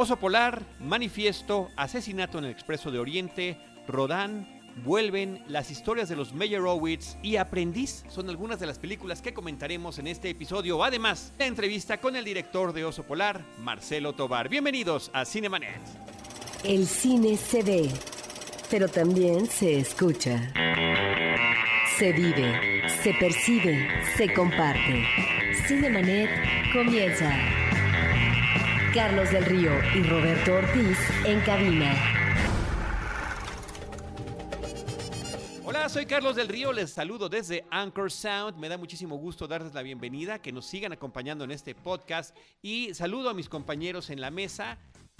[0.00, 3.58] Oso Polar, Manifiesto, Asesinato en el Expreso de Oriente,
[3.88, 4.46] Rodán,
[4.84, 9.98] Vuelven, las historias de los Meyerowitz y Aprendiz son algunas de las películas que comentaremos
[9.98, 10.84] en este episodio.
[10.84, 14.48] Además, la entrevista con el director de Oso Polar, Marcelo Tobar.
[14.48, 15.80] Bienvenidos a Cinemanet.
[16.62, 17.90] El cine se ve,
[18.70, 20.52] pero también se escucha.
[21.98, 25.04] Se vive, se percibe, se comparte.
[25.66, 26.30] Cinemanet
[26.72, 27.57] comienza.
[28.98, 31.94] Carlos del Río y Roberto Ortiz en cabina.
[35.64, 38.58] Hola, soy Carlos del Río, les saludo desde Anchor Sound.
[38.58, 42.92] Me da muchísimo gusto darles la bienvenida, que nos sigan acompañando en este podcast y
[42.92, 44.78] saludo a mis compañeros en la mesa.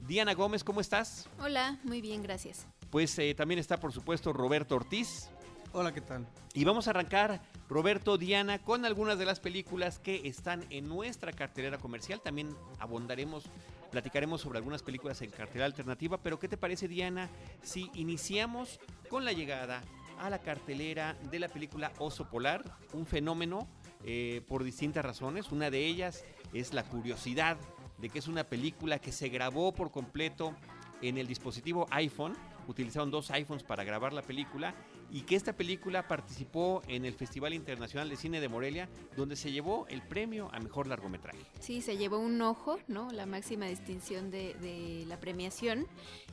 [0.09, 1.29] Diana Gómez, ¿cómo estás?
[1.39, 2.67] Hola, muy bien, gracias.
[2.91, 5.31] Pues eh, también está, por supuesto, Roberto Ortiz.
[5.73, 6.27] Hola, ¿qué tal?
[6.55, 11.31] Y vamos a arrancar, Roberto, Diana, con algunas de las películas que están en nuestra
[11.31, 12.23] cartelera comercial.
[12.23, 13.45] También abondaremos,
[13.91, 16.17] platicaremos sobre algunas películas en cartelera alternativa.
[16.23, 17.29] Pero, ¿qué te parece, Diana,
[17.63, 19.83] si iniciamos con la llegada
[20.19, 22.65] a la cartelera de la película Oso Polar?
[22.95, 23.69] Un fenómeno
[24.05, 25.53] eh, por distintas razones.
[25.53, 27.59] Una de ellas es la curiosidad
[27.99, 30.55] de que es una película que se grabó por completo
[31.03, 32.33] en el dispositivo iPhone.
[32.69, 34.75] Utilizaron dos iPhones para grabar la película
[35.11, 39.51] y que esta película participó en el Festival Internacional de Cine de Morelia, donde se
[39.51, 41.39] llevó el premio a mejor largometraje.
[41.61, 43.11] Sí, se llevó un ojo, ¿no?
[43.11, 45.87] La máxima distinción de, la premiación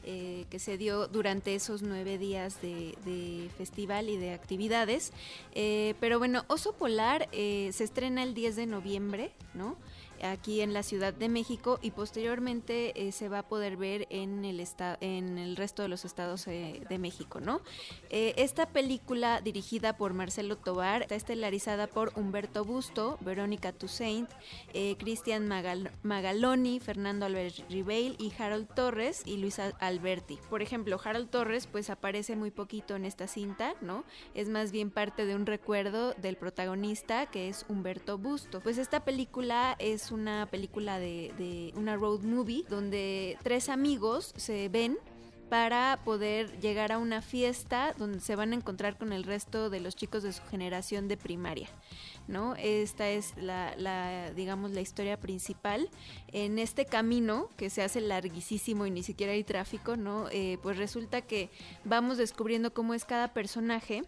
[0.04, 5.14] eh, que se dio durante esos nueve días de, de festival y de actividades.
[5.54, 9.78] Eh, pero bueno, Oso Polar eh, se estrena el 10 de noviembre, ¿no?
[10.32, 14.46] Aquí en la Ciudad de México y posteriormente eh, se va a poder ver en
[14.46, 14.66] el
[15.02, 17.62] en el resto de los estados eh, de México, ¿no?
[18.10, 24.30] Eh, esta película dirigida por Marcelo Tobar está estelarizada por Humberto Busto, Verónica Toussaint,
[24.98, 30.40] Cristian Magal Magaloni, Fernando Albert Ribeil y Harold Torres y Luisa Alberti.
[30.50, 34.04] Por ejemplo, Harold Torres pues aparece muy poquito en esta cinta, ¿no?
[34.34, 38.62] Es más bien parte de un recuerdo del protagonista que es Humberto Busto.
[38.62, 44.98] Pues esta película es una película de, una road movie donde tres amigos se ven
[45.50, 49.80] para poder llegar a una fiesta donde se van a encontrar con el resto de
[49.80, 51.70] los chicos de su generación de primaria.
[52.28, 52.56] ¿no?
[52.56, 55.90] Esta es la, la, digamos, la historia principal.
[56.32, 60.28] En este camino, que se hace larguísimo y ni siquiera hay tráfico, ¿no?
[60.32, 61.52] Eh, pues resulta que
[61.84, 64.04] vamos descubriendo cómo es cada personaje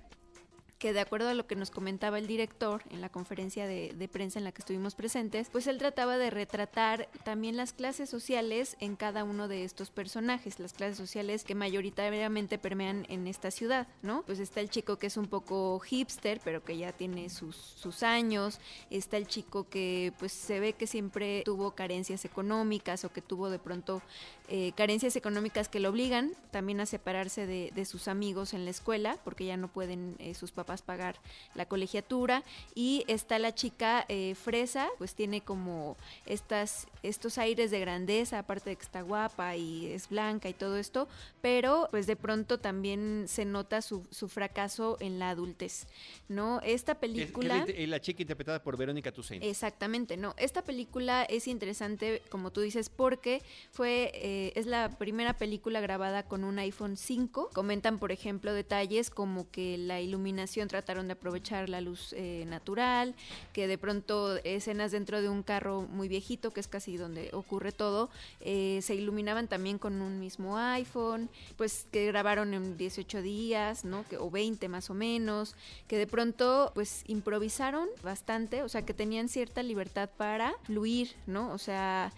[0.79, 4.39] que de acuerdo a lo que nos comentaba el director en la conferencia de, prensa
[4.39, 8.95] en la que estuvimos presentes, pues él trataba de retratar también las clases sociales en
[8.95, 14.23] cada uno de estos personajes, las clases sociales que mayoritariamente permean en esta ciudad, ¿no?
[14.25, 18.03] Pues está el chico que es un poco hipster, pero que ya tiene sus, sus
[18.03, 23.21] años, está el chico que pues se ve que siempre tuvo carencias económicas o que
[23.21, 24.01] tuvo de pronto
[24.47, 28.71] eh, carencias económicas que lo obligan también a separarse de, de, sus amigos en la
[28.71, 31.15] escuela, porque ya no pueden eh, sus papás pagar
[31.55, 32.43] la colegiatura.
[32.75, 38.71] Y está la chica eh, fresa pues tiene como estas estos aires de grandeza aparte
[38.71, 41.07] de que está guapa y es blanca y todo esto
[41.41, 45.87] pero pues de pronto también se nota su, su fracaso en la adultez
[46.27, 49.43] no esta película es, es la chica interpretada por Verónica Toussaint.
[49.43, 53.41] Exactamente no esta película es interesante como tú dices porque
[53.71, 59.09] fue eh, es la primera película grabada con un iPhone 5 comentan por ejemplo detalles
[59.09, 63.13] como que la iluminación trataron de aprovechar la luz eh, natural,
[63.53, 67.71] que de pronto escenas dentro de un carro muy viejito, que es casi donde ocurre
[67.71, 68.09] todo,
[68.41, 74.07] eh, se iluminaban también con un mismo iPhone, pues que grabaron en 18 días, ¿no?
[74.07, 75.55] Que, o 20 más o menos,
[75.87, 81.51] que de pronto pues improvisaron bastante, o sea que tenían cierta libertad para fluir, ¿no?
[81.53, 82.11] O sea,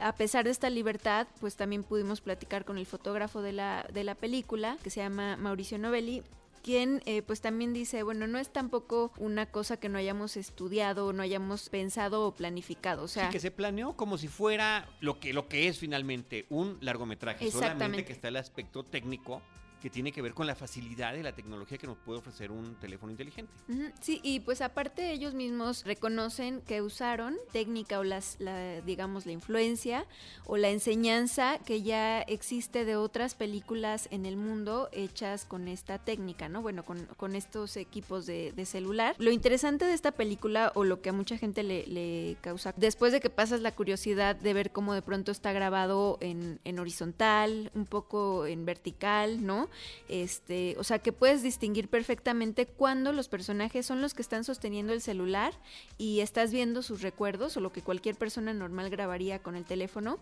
[0.00, 4.04] a pesar de esta libertad, pues también pudimos platicar con el fotógrafo de la, de
[4.04, 6.22] la película, que se llama Mauricio Novelli,
[6.62, 11.12] quien eh, pues también dice, bueno, no es tampoco una cosa que no hayamos estudiado,
[11.12, 13.26] no hayamos pensado o planificado, o sea...
[13.26, 17.50] Sí, que se planeó como si fuera lo que, lo que es finalmente un largometraje,
[17.50, 19.42] solamente que está el aspecto técnico
[19.82, 22.76] que tiene que ver con la facilidad de la tecnología que nos puede ofrecer un
[22.76, 23.52] teléfono inteligente.
[24.00, 29.32] Sí, y pues aparte ellos mismos reconocen que usaron técnica o las, la, digamos, la
[29.32, 30.06] influencia
[30.46, 35.98] o la enseñanza que ya existe de otras películas en el mundo hechas con esta
[35.98, 36.62] técnica, ¿no?
[36.62, 39.16] Bueno, con, con estos equipos de, de, celular.
[39.18, 43.12] Lo interesante de esta película o lo que a mucha gente le, le, causa, después
[43.12, 47.72] de que pasas la curiosidad de ver cómo de pronto está grabado en, en horizontal,
[47.74, 49.71] un poco en vertical, ¿no?
[50.08, 54.92] Este, o sea, que puedes distinguir perfectamente cuando los personajes son los que están sosteniendo
[54.92, 55.54] el celular
[55.98, 60.18] y estás viendo sus recuerdos o lo que cualquier persona normal grabaría con el teléfono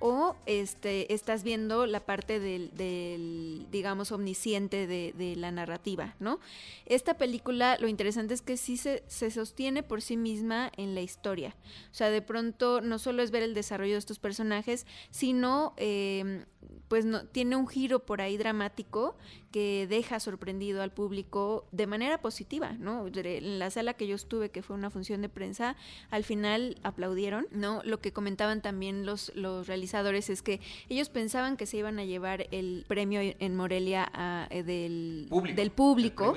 [0.00, 6.40] o este, estás viendo la parte del, digamos, omnisciente de, la narrativa, ¿no?
[6.86, 11.56] Esta película, lo interesante es que sí se, sostiene por sí misma en la historia.
[11.90, 16.44] O sea, de pronto no solo es ver el desarrollo de estos personajes, sino eh,
[16.88, 18.93] pues no, tiene un giro por ahí dramático
[19.54, 23.06] que deja sorprendido al público de manera positiva, ¿no?
[23.06, 25.76] En la sala que yo estuve, que fue una función de prensa,
[26.10, 27.80] al final aplaudieron, ¿no?
[27.84, 32.04] Lo que comentaban también los, los realizadores es que ellos pensaban que se iban a
[32.04, 34.10] llevar el premio en Morelia
[34.50, 36.36] eh, del, público, del público,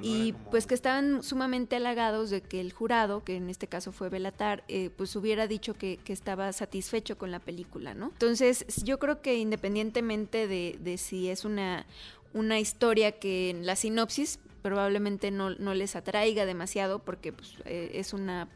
[0.00, 4.08] y pues que estaban sumamente halagados de que el jurado, que en este caso fue
[4.08, 8.06] Belatar, eh, pues hubiera dicho que, que estaba satisfecho con la película, ¿no?
[8.06, 11.86] Entonces, yo creo que independientemente de, de si es una
[12.34, 18.14] una historia que en la sinopsis probablemente no, les atraiga demasiado porque pues, eh, es
[18.14, 18.48] una,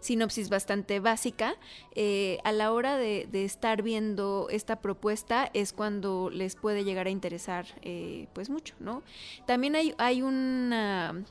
[0.00, 1.56] sinopsis bastante básica.
[1.94, 7.10] Eh, a la hora de, estar viendo esta propuesta es cuando les puede llegar a
[7.10, 9.02] interesar eh, pues mucho, ¿no?
[9.46, 10.72] También hay, hay un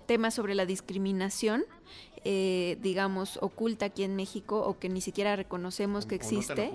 [0.05, 1.65] tema sobre la discriminación
[2.23, 6.73] digamos, oculta aquí en México o que ni siquiera reconocemos que existe.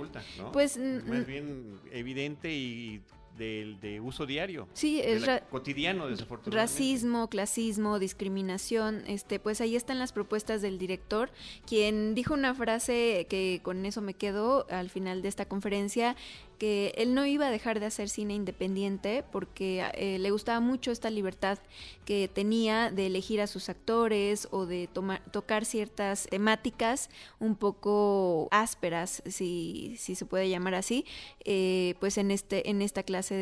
[0.50, 3.02] Pues más bien evidente y
[3.42, 4.68] de, uso diario.
[4.72, 6.72] Sí, es cotidiano, desafortunadamente.
[6.72, 11.30] Racismo, clasismo, discriminación, este, pues ahí están las propuestas del director,
[11.66, 16.16] quien dijo una frase que con eso me quedo al final de esta conferencia,
[16.62, 20.92] que él no iba a dejar de hacer cine independiente porque eh, le gustaba mucho
[20.92, 21.58] esta libertad
[22.04, 24.88] que tenía de elegir a sus actores o de
[25.32, 27.10] tocar ciertas temáticas
[27.40, 31.04] un poco ásperas, si, si se puede llamar así,
[31.44, 33.34] eh, pues en, este, en esta clase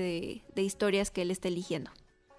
[0.54, 1.90] de historias que él está eligiendo.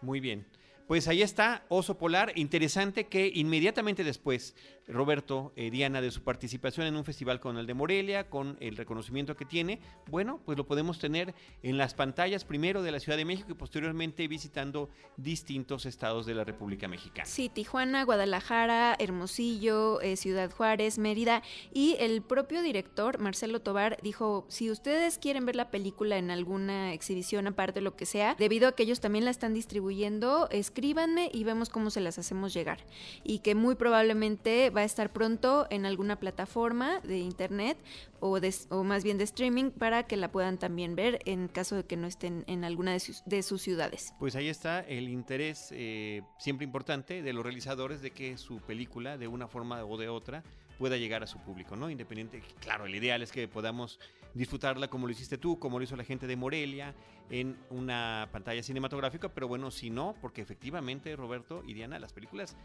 [0.02, 0.48] Muy bien.
[0.92, 2.34] Pues ahí está Oso Polar.
[2.36, 4.56] Interesante que inmediatamente después
[4.92, 8.78] Roberto eh, Diana de su participación en un festival con el de Morelia, con el
[8.78, 11.34] reconocimiento que tiene, bueno, pues lo podemos tener
[11.64, 16.36] en las pantallas primero de la Ciudad de México y posteriormente visitando distintos estados de
[16.36, 17.26] la República Mexicana.
[17.26, 21.42] Sí, Tijuana, Guadalajara, Hermosillo, eh, Ciudad Juárez, Mérida
[21.74, 26.94] y el propio director Marcelo Tobar dijo, si ustedes quieren ver la película en alguna
[26.94, 31.30] exhibición aparte de lo que sea, debido a que ellos también la están distribuyendo, escríbanme
[31.34, 32.86] y vemos cómo se las hacemos llegar.
[33.24, 37.78] Y que muy probablemente va a estar pronto en alguna plataforma de internet
[38.20, 38.40] o,
[38.70, 41.98] o más bien de streaming para que la puedan también ver en caso de que
[41.98, 44.14] no estén en alguna de sus, de sus ciudades.
[44.20, 49.18] Pues ahí está el interés eh, siempre importante de los realizadores de que su película
[49.18, 50.44] de una forma o de otra
[50.78, 51.92] pueda llegar a su público, ¿no?
[51.92, 54.00] Independiente, claro, el ideal es que podamos
[54.34, 56.96] disfrutarla como lo hiciste tú, como lo hizo la gente de Morelia,
[57.30, 62.58] en una pantalla cinematográfica, pero bueno, si no, porque efectivamente, Roberto y Diana, las películas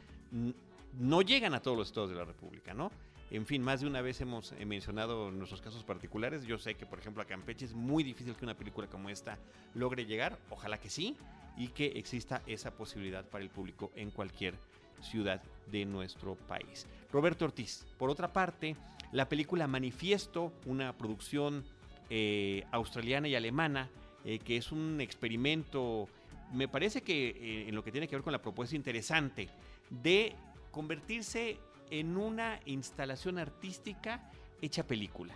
[0.99, 2.91] no llegan a todos los estados de la República, ¿no?
[3.31, 6.45] En fin, más de una vez hemos eh, mencionado nuestros casos particulares.
[6.45, 9.37] Yo sé que, por ejemplo, a Campeche es muy difícil que una película como esta
[9.75, 10.39] logre llegar.
[10.51, 11.17] Ojalá que sí.
[11.57, 14.55] Y que exista esa posibilidad para el público en cualquier
[15.01, 16.87] ciudad de nuestro país.
[17.11, 18.77] Roberto Ortiz, por otra parte,
[19.11, 21.65] la película Manifiesto, una producción
[22.11, 23.89] eh, australiana y alemana,
[24.25, 26.09] eh, que es un experimento,
[26.53, 29.49] me parece que en lo que tiene que ver con la propuesta interesante
[29.91, 30.35] de
[30.77, 31.57] convertirse
[31.91, 34.31] en una instalación artística
[34.61, 35.35] hecha película,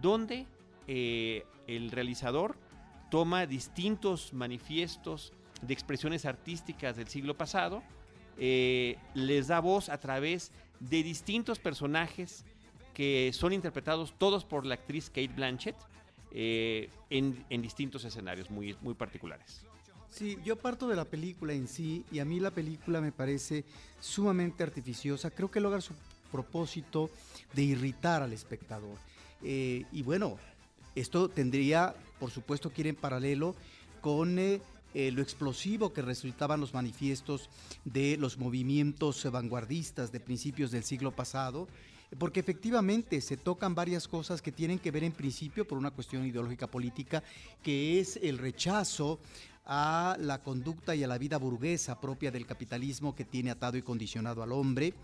[0.00, 0.46] donde
[0.86, 2.56] eh, el realizador
[3.10, 7.82] toma distintos manifiestos de expresiones artísticas del siglo pasado,
[8.38, 12.46] eh, les da voz a través de distintos personajes
[12.94, 15.76] que son interpretados todos por la actriz Kate Blanchett
[16.30, 19.67] eh, en, en, distintos escenarios muy, muy particulares.
[20.10, 23.64] Sí, yo parto de la película en sí y a mí la película me parece
[24.00, 25.30] sumamente artificiosa.
[25.30, 25.92] Creo que logra su
[26.32, 27.10] propósito
[27.54, 28.96] de irritar al espectador.
[29.42, 30.36] Eh, y bueno,
[30.94, 33.54] esto tendría, por supuesto, que ir en paralelo
[34.00, 34.60] con eh,
[34.94, 37.48] eh, lo explosivo que resultaban los manifiestos
[37.84, 41.68] de los movimientos vanguardistas de principios del siglo pasado,
[42.18, 46.24] porque efectivamente se tocan varias cosas que tienen que ver en principio por una cuestión
[46.24, 47.22] ideológica política,
[47.62, 49.20] que es el rechazo
[49.68, 53.82] a la conducta y a la vida burguesa propia del capitalismo que tiene atado y
[53.82, 54.94] condicionado al hombre,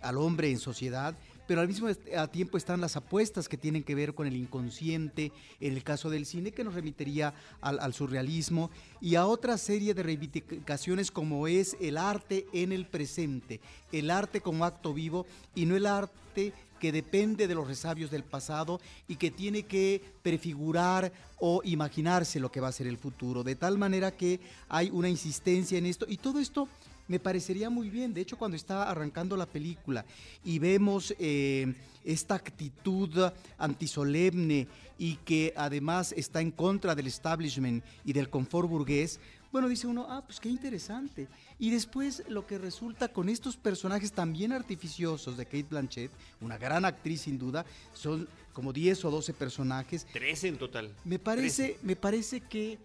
[0.00, 1.14] al hombre en sociedad,
[1.46, 1.88] pero al mismo
[2.32, 6.24] tiempo están las apuestas que tienen que ver con el inconsciente, en el caso del
[6.24, 8.70] cine, que nos remitiría al, surrealismo,
[9.02, 13.60] y a otra serie de reivindicaciones como es el arte en el presente,
[13.92, 18.24] el arte como acto vivo y no el arte que depende de los resabios del
[18.24, 23.42] pasado y que tiene que prefigurar o imaginarse lo que va a ser el futuro,
[23.42, 26.68] de tal manera que hay una insistencia en esto y todo esto
[27.06, 28.14] me parecería muy bien.
[28.14, 30.04] De hecho, cuando está arrancando la película
[30.44, 34.66] y vemos eh, esta actitud antisolemne
[34.98, 39.20] y que además está en contra del establishment y del confort burgués,
[39.54, 41.28] bueno, dice uno, ah, pues qué interesante.
[41.60, 46.84] Y después lo que resulta con estos personajes también artificiosos de Kate Blanchett, una gran
[46.84, 50.08] actriz sin duda, son como 10 o 12 personajes.
[50.12, 50.92] 13 en total.
[51.04, 52.78] Me parece, me parece que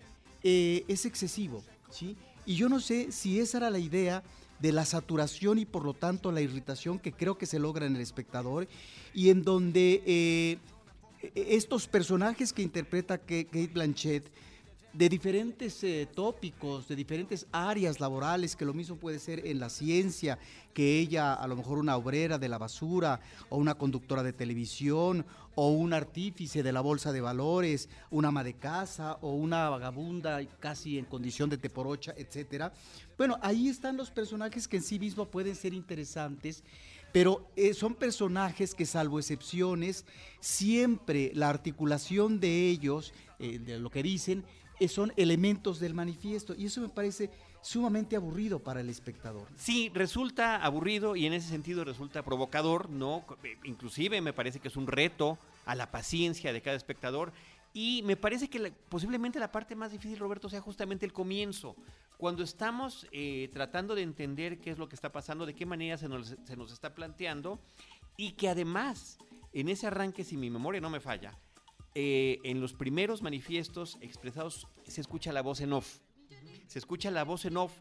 [0.44, 2.16] eh, es excesivo, ¿sí?
[2.46, 4.22] Y yo no sé si esa era la idea
[4.60, 7.96] de la saturación y por lo tanto la irritación que creo que se logra en
[7.96, 8.68] el espectador
[9.16, 10.60] y en donde eh,
[11.34, 14.30] estos personajes que interpreta Kate Blanchett
[14.94, 19.70] de diferentes eh, tópicos, de diferentes áreas laborales, que lo mismo puede ser en la
[19.70, 20.40] ciencia,
[20.74, 25.26] que ella a lo mejor una obrera de la basura, o una conductora de televisión,
[25.56, 30.44] o un artífice de la bolsa de valores, una ama de casa, o una vagabunda
[30.60, 32.74] casi en condición de teporocha, etcétera.
[33.18, 36.64] Bueno, ahí están los personajes que en sí mismos pueden ser interesantes
[37.12, 40.06] pero eh, son personajes que salvo excepciones,
[40.40, 44.46] siempre la articulación de ellos, eh, de lo que dicen,
[44.88, 47.30] son elementos del manifiesto y eso me parece
[47.62, 49.48] sumamente aburrido para el espectador.
[49.58, 53.26] Sí, resulta aburrido y en ese sentido resulta provocador, ¿no?
[53.44, 57.34] Eh, inclusive me parece que es un reto a la paciencia de cada espectador
[57.74, 61.76] y me parece que posiblemente la parte más difícil, Roberto, sea justamente el comienzo,
[62.18, 65.98] cuando estamos eh, tratando de entender qué es lo que está pasando, de qué manera
[65.98, 67.60] se nos está planteando
[68.18, 69.18] y que además
[69.54, 71.38] en ese arranque, si mi memoria no me falla,
[71.96, 76.00] eh, en los primeros manifiestos expresados se escucha la voz en off.
[76.68, 77.74] Se escucha la voz en off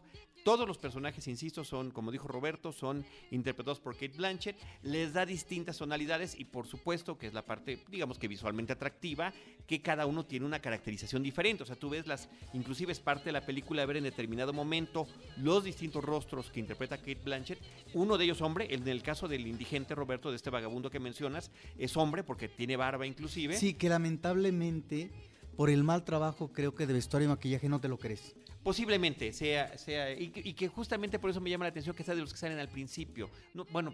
[0.49, 4.57] todos los personajes, insisto, son, como dijo Roberto, son interpretados por Kate Blanchett.
[4.81, 9.31] Les da distintas tonalidades y por supuesto que es la parte, digamos que visualmente atractiva,
[9.67, 11.61] que cada uno tiene una caracterización diferente.
[11.61, 15.05] O sea, tú ves las, inclusive es parte de la película ver en determinado momento
[15.37, 17.59] los distintos rostros que interpreta Kate Blanchett.
[17.93, 21.51] Uno de ellos hombre, en el caso del indigente Roberto, de este vagabundo que mencionas,
[21.77, 23.55] es hombre porque tiene barba inclusive.
[23.55, 25.11] Sí, que lamentablemente
[25.55, 28.33] por el mal trabajo creo que de vestuario y maquillaje no te lo crees.
[28.63, 32.21] Posiblemente sea, sea y, que justamente por eso me llama la atención que sea de
[32.21, 33.29] los que salen al principio.
[33.53, 33.93] No, bueno,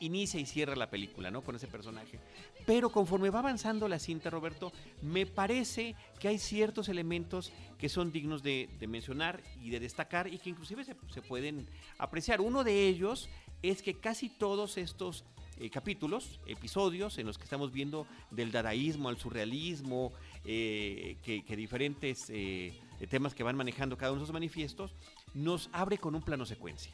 [0.00, 1.42] inicia y cierra la película, ¿no?
[1.42, 2.20] Con ese personaje.
[2.66, 8.12] Pero conforme va avanzando la cinta, Roberto, me parece que hay ciertos elementos que son
[8.12, 12.40] dignos de, mencionar y de destacar y que inclusive se, pueden apreciar.
[12.40, 13.28] Uno de ellos
[13.62, 15.24] es que casi todos estos
[15.58, 20.12] eh, capítulos, episodios en los que estamos viendo del dadaísmo al surrealismo,
[20.44, 24.94] eh, que, diferentes eh, temas que van manejando cada uno de esos manifiestos,
[25.34, 26.92] nos abre con un plano secuencia,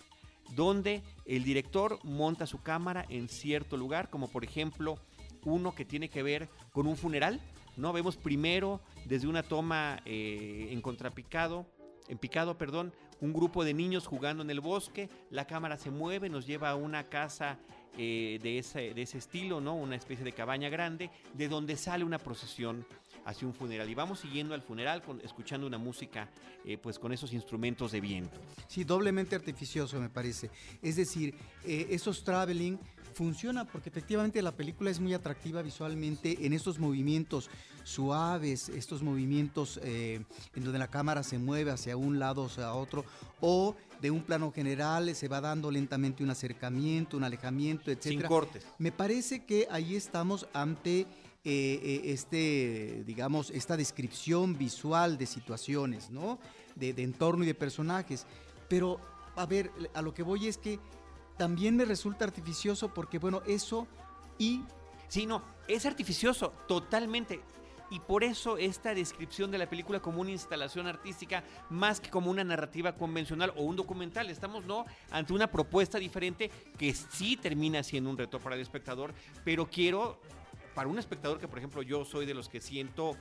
[0.54, 4.98] donde el director monta su cámara en cierto lugar, como por ejemplo
[5.44, 7.40] uno que tiene que ver con un funeral,
[7.76, 7.92] ¿no?
[7.92, 11.66] Vemos primero desde una toma eh, en contrapicado,
[12.08, 16.28] en picado, perdón, un grupo de niños jugando en el bosque, la cámara se mueve,
[16.28, 17.58] nos lleva a una casa
[17.96, 19.74] de, ese, de ese estilo, ¿no?
[19.74, 22.86] Una especie de cabaña grande, de donde sale una procesión
[23.30, 23.88] hacia un funeral.
[23.88, 26.28] Y vamos siguiendo al funeral con, escuchando una música
[26.64, 28.38] eh, pues con esos instrumentos de viento.
[28.68, 30.50] Sí, doblemente artificioso me parece.
[30.82, 31.34] Es decir,
[31.64, 32.78] eh, esos traveling
[33.14, 37.50] funcionan porque efectivamente la película es muy atractiva visualmente en estos movimientos
[37.82, 40.22] suaves, estos movimientos eh,
[40.54, 43.04] en donde la cámara se mueve hacia un lado o hacia otro,
[43.40, 48.02] o de un plano general se va dando lentamente un acercamiento, un alejamiento, etc.
[48.02, 48.66] Sin cortes.
[48.78, 51.06] Me parece que ahí estamos ante
[51.42, 56.38] eh, eh, este, digamos, esta descripción visual de situaciones, ¿no?
[56.74, 58.26] De, entorno y de personajes.
[58.68, 59.00] Pero,
[59.36, 60.78] a ver, a lo que voy es que
[61.38, 63.86] también me resulta artificioso porque, bueno, eso
[64.38, 64.62] y...
[65.08, 67.40] Sí, no, es artificioso, totalmente.
[67.90, 72.30] Y por eso esta descripción de la película como una instalación artística más que como
[72.30, 74.28] una narrativa convencional o un documental.
[74.30, 79.12] Estamos no ante una propuesta diferente que sí termina siendo un reto para el espectador,
[79.42, 80.20] pero quiero
[80.74, 83.16] para un espectador que, por ejemplo, yo soy de los que siento,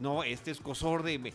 [0.00, 1.32] no, este escosor de, me,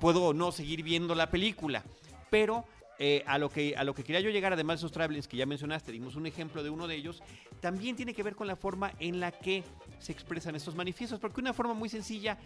[0.00, 1.84] puedo no seguir viendo la película,
[2.30, 2.64] pero
[2.98, 5.36] eh, a, lo que, a lo que quería yo llegar, además de esos travelings que
[5.36, 7.22] ya mencionaste, dimos un ejemplo de uno de ellos,
[7.60, 9.64] también tiene que ver con la forma en la que
[9.98, 12.38] se expresan estos manifiestos, porque una forma muy sencilla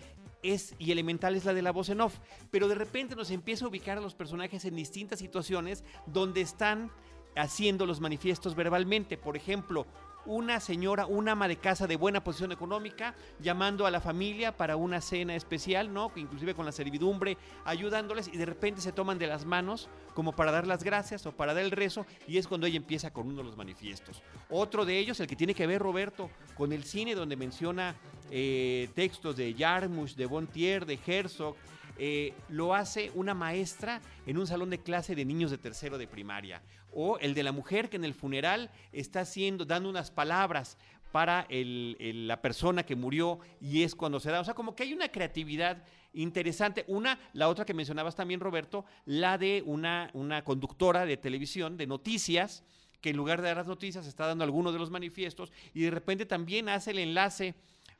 [0.42, 2.18] es y elemental es la de la voz en off,
[2.50, 6.90] pero de repente nos empieza a ubicar a los personajes en distintas situaciones donde están
[7.36, 9.16] haciendo los manifiestos verbalmente.
[9.16, 9.86] Por ejemplo,
[10.26, 14.76] una señora, una ama de casa de buena posición económica, llamando a la familia para
[14.76, 16.12] una cena especial, ¿no?
[16.16, 20.52] Inclusive con la servidumbre, ayudándoles y de repente se toman de las manos como para
[20.52, 23.38] dar las gracias o para dar el rezo y es cuando ella empieza con uno
[23.38, 24.22] de los manifiestos.
[24.50, 27.96] Otro de ellos, el que tiene que ver Roberto con el cine donde menciona
[28.30, 31.56] eh, textos de Jarmusch, de Bontier, de Herzog,
[31.98, 36.06] eh, lo hace una maestra en un salón de clase de niños de tercero de
[36.06, 36.62] primaria.
[36.92, 40.78] O el de la mujer que en el funeral está haciendo, dando unas palabras
[41.12, 44.40] para la persona que murió y es cuando se da.
[44.40, 46.84] O sea, como que hay una creatividad interesante.
[46.86, 51.86] Una, la otra que mencionabas también, Roberto, la de una, una conductora de televisión, de
[51.86, 52.62] noticias,
[53.00, 55.90] que en lugar de dar las noticias está dando algunos de los manifiestos y de
[55.90, 57.54] repente también hace el enlace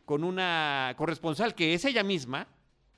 [0.05, 2.49] con una corresponsal que es ella misma,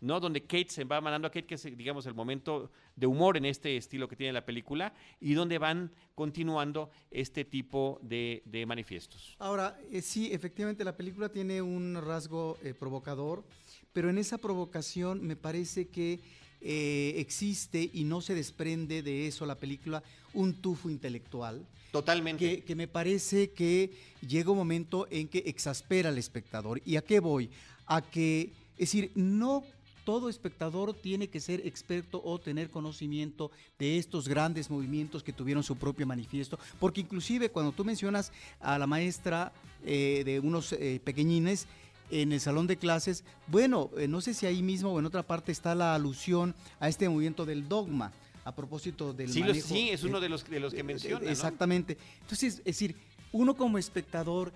[0.01, 0.21] ¿no?
[0.21, 3.45] Donde Kate se va mandando a Kate, que es, digamos, el momento de humor en
[3.45, 9.37] este estilo que tiene la película, y donde van continuando este tipo de, manifiestos.
[9.39, 13.45] Ahora, eh, sí, efectivamente la película tiene un rasgo eh, provocador,
[13.93, 16.21] pero en esa provocación me parece que
[16.63, 20.03] eh, existe y no se desprende de eso la película
[20.35, 21.67] un tufo intelectual.
[21.91, 22.57] Totalmente.
[22.57, 23.91] Que, que, me parece que
[24.27, 26.81] llega un momento en que exaspera al espectador.
[26.85, 27.51] ¿Y a qué voy?
[27.87, 29.65] A que, es decir, no
[30.05, 35.63] todo espectador tiene que ser experto o tener conocimiento de estos grandes movimientos que tuvieron
[35.63, 39.53] su propio manifiesto, porque inclusive cuando tú mencionas a la maestra
[39.85, 41.67] eh, de unos eh, pequeñines,
[42.11, 45.23] en el salón de clases, bueno, eh, no sé si ahí mismo o en otra
[45.23, 48.13] parte está la alusión a este movimiento del dogma,
[48.45, 51.31] a propósito del sí, sí, es uno de los, de los que menciona.
[51.31, 51.97] Exactamente.
[52.23, 52.97] Entonces, es decir,
[53.33, 54.53] uno como espectador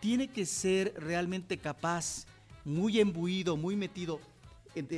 [0.00, 2.26] tiene que ser realmente capaz,
[2.64, 4.20] muy embuido, muy metido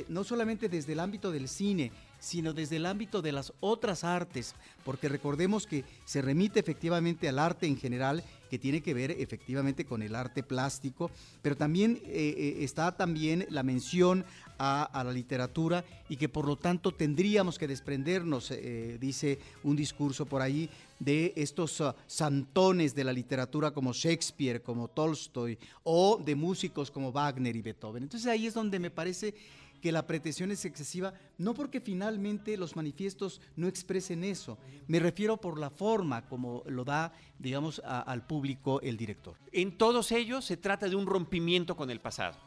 [0.07, 4.55] no solamente desde el ámbito del cine, sino desde el ámbito de las otras artes,
[4.83, 9.85] porque recordemos que se remite efectivamente al arte en general, que tiene que ver efectivamente
[9.85, 14.25] con el arte plástico, pero también eh, eh, está también la mención
[14.57, 20.25] a, la literatura y que por lo tanto tendríamos que desprendernos, eh, dice un discurso
[20.25, 20.69] por ahí,
[20.99, 27.13] de estos ah, santones de la literatura como Shakespeare, como Tolstoy, o de músicos como
[27.13, 28.03] Wagner y Beethoven.
[28.03, 29.33] Entonces ahí es donde me parece
[29.81, 34.57] que la pretensión es excesiva, no porque finalmente los manifiestos no expresen eso,
[34.87, 39.35] me refiero por la forma como lo da, digamos, al público el director.
[39.51, 42.37] En todos ellos se trata de un rompimiento con el pasado,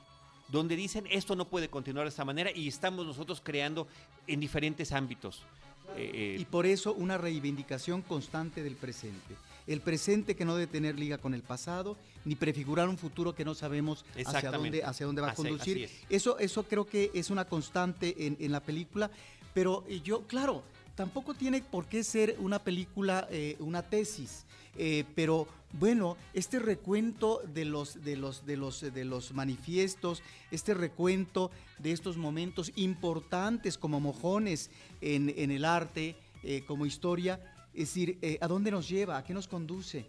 [0.49, 3.87] donde dicen esto no puede continuar de esta manera y estamos nosotros creando
[4.27, 5.43] en diferentes ámbitos.
[5.97, 10.99] Eh, y por eso una reivindicación constante del presente el presente que no debe tener
[10.99, 15.23] liga con el pasado, ni prefigurar un futuro que no sabemos hacia dónde, hacia dónde
[15.23, 15.89] va a conducir.
[16.09, 19.11] eso, eso creo que es una constante en, la película,
[19.55, 20.63] pero eh, yo, claro,
[20.95, 24.45] tampoco tiene por qué ser una película, eh, una tesis.
[24.79, 30.73] Eh, pero bueno, este recuento de los, de los, de los, de los manifiestos, este
[30.75, 34.71] recuento de estos momentos importantes como mojones
[35.01, 36.17] en, el arte,
[36.67, 39.17] como historia, es decir, eh, ¿a dónde nos lleva?
[39.17, 40.07] ¿A qué nos conduce?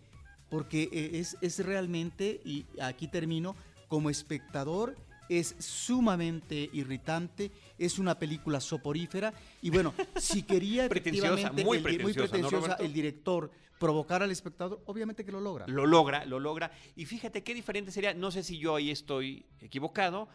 [0.50, 3.56] Porque eh, es, es realmente, y aquí termino,
[3.88, 4.96] como espectador,
[5.30, 12.94] es sumamente irritante, es una película soporífera y bueno, si quería efectivamente muy, pretenciosa, el
[12.94, 15.66] director provocar al espectador, obviamente que lo logra.
[15.68, 16.72] Lo logra, lo logra.
[16.96, 20.28] Y fíjate qué diferente sería, no sé si yo ahí estoy equivocado,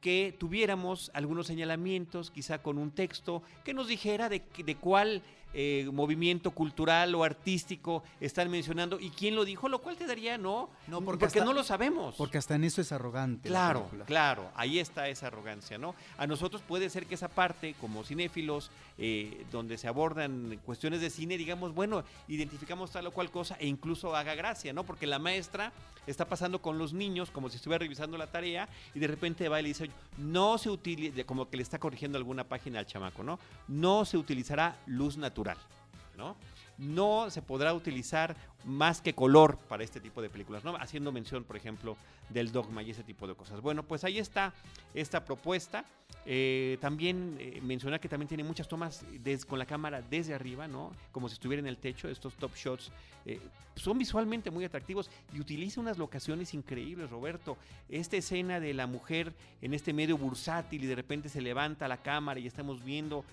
[0.00, 5.22] que tuviéramos algunos señalamientos, quizá con un texto que nos dijera de, de cuál
[5.54, 10.38] eh, movimiento cultural o artístico están mencionando y quién lo dijo, lo cual te daría,
[10.38, 12.14] no, no porque, no lo sabemos.
[12.16, 13.50] Porque hasta en eso es arrogante.
[13.50, 15.94] Claro, claro, ahí está esa arrogancia, ¿no?
[16.16, 21.10] A nosotros puede ser que esa parte, como cinéfilos, eh, donde se abordan cuestiones de
[21.10, 24.84] cine, digamos, bueno, identificamos tal o cual cosa e incluso haga gracia, ¿no?
[24.84, 25.72] Porque la maestra
[26.06, 29.60] está pasando con los niños como si estuviera revisando la tarea y de repente va
[29.60, 33.22] y le dice, no se utiliza, como que le está corrigiendo alguna página al chamaco,
[33.22, 33.38] ¿no?
[33.68, 35.41] No se utilizará luz natural
[36.78, 37.30] ¿no?
[37.30, 40.76] Se podrá utilizar más que color para este tipo de películas, ¿no?
[40.76, 41.96] Haciendo mención, por ejemplo,
[42.28, 43.60] del dogma y ese tipo de cosas.
[43.60, 44.52] Bueno, pues ahí está
[44.94, 45.84] esta propuesta.
[46.24, 49.04] Eh, también eh, mencionar que también tiene muchas tomas
[49.48, 50.92] con la cámara desde arriba, ¿no?
[51.10, 52.08] Como si estuviera en el techo.
[52.08, 52.92] Estos top shots
[53.26, 53.40] eh,
[53.74, 57.56] son visualmente muy atractivos y utiliza unas locaciones increíbles, Roberto.
[57.88, 62.02] Esta escena de la mujer en este medio bursátil y de repente se levanta la
[62.02, 63.24] cámara y estamos viendo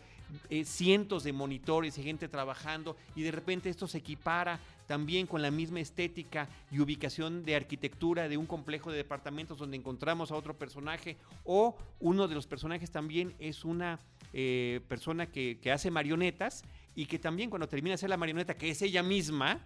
[0.50, 5.42] eh, cientos de monitores y gente trabajando y de repente esto se equipara también con
[5.42, 10.36] la misma estética y ubicación de arquitectura de un complejo de departamentos donde encontramos a
[10.36, 14.00] otro personaje o uno de los personajes también es una
[14.34, 16.64] eh, persona que, hace marionetas
[16.96, 19.60] y que también cuando termina de hacer la marioneta, que es ella misma,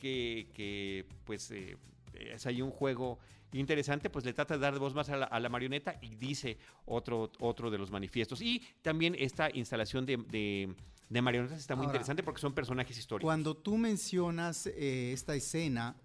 [0.00, 1.50] que, pues...
[1.50, 1.76] Eh,
[2.14, 3.18] es ahí un juego
[3.52, 7.70] interesante, pues le trata de dar voz más a la, marioneta y dice otro, otro
[7.70, 8.40] de los manifiestos.
[8.40, 10.74] Y también esta instalación de,
[11.10, 13.26] marionetas está muy interesante porque son personajes históricos.
[13.26, 15.96] Cuando tú mencionas eh, esta escena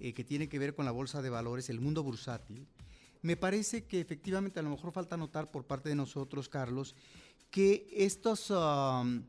[0.00, 2.66] eh, que tiene que ver con la bolsa de valores, el mundo bursátil,
[3.22, 6.96] me parece que efectivamente a lo mejor falta notar por parte de nosotros, Carlos,
[7.50, 9.22] que estos um,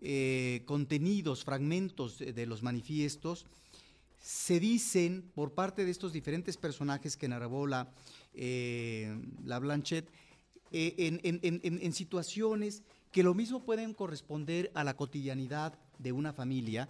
[0.00, 3.46] eh, contenidos, fragmentos de los manifiestos,
[4.24, 7.92] se dicen por parte de estos diferentes personajes que narró la,
[8.32, 10.08] eh, la Blanchett
[10.72, 12.82] eh, en, situaciones
[13.12, 16.88] que lo mismo pueden corresponder a la cotidianidad de una familia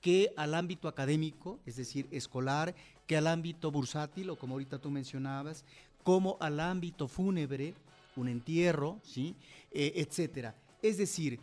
[0.00, 2.74] que al ámbito académico, es decir, escolar,
[3.06, 5.66] que al ámbito bursátil, o como ahorita tú mencionabas,
[6.02, 7.74] como al ámbito fúnebre,
[8.16, 9.36] un entierro, ¿sí?
[9.70, 10.54] Eh, etcétera.
[10.80, 11.38] Es decir,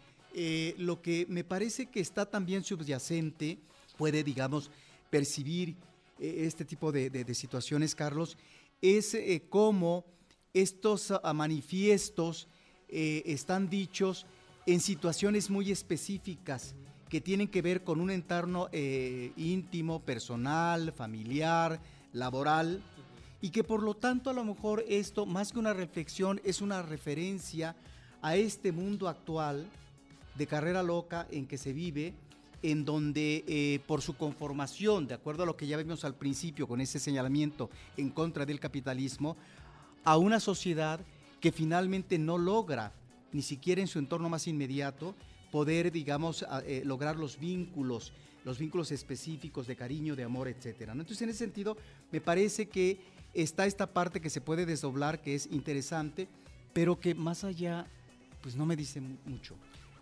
[0.77, 3.59] lo que me parece que está también subyacente
[3.97, 4.69] puede, digamos,
[5.09, 5.75] percibir
[6.19, 8.37] eh, este tipo de, situaciones, Carlos,
[8.81, 10.05] es eh, cómo
[10.53, 12.47] estos ah, manifiestos
[12.87, 14.25] eh, están dichos
[14.65, 16.75] en situaciones muy específicas
[17.09, 21.79] que tienen que ver con un entorno íntimo, personal, familiar,
[22.11, 22.81] laboral,
[23.39, 26.81] y que por lo tanto a lo mejor esto, más que una reflexión, es una
[26.81, 27.77] referencia
[28.21, 29.65] a este mundo actual
[30.35, 32.13] de carrera loca en que se vive
[32.63, 36.67] en donde eh, por su conformación, de acuerdo a lo que ya vimos al principio
[36.67, 39.37] con ese señalamiento en contra del capitalismo,
[40.03, 40.99] a una sociedad
[41.39, 42.93] que finalmente no logra,
[43.31, 45.15] ni siquiera en su entorno más inmediato,
[45.51, 50.93] poder, digamos, eh, lograr los vínculos, los vínculos específicos de cariño, de amor, etcétera.
[50.93, 51.77] Entonces, en ese sentido,
[52.11, 52.99] me parece que
[53.33, 56.27] está esta parte que se puede desdoblar, que es interesante,
[56.73, 57.85] pero que más allá,
[58.41, 59.55] pues no me dice mucho.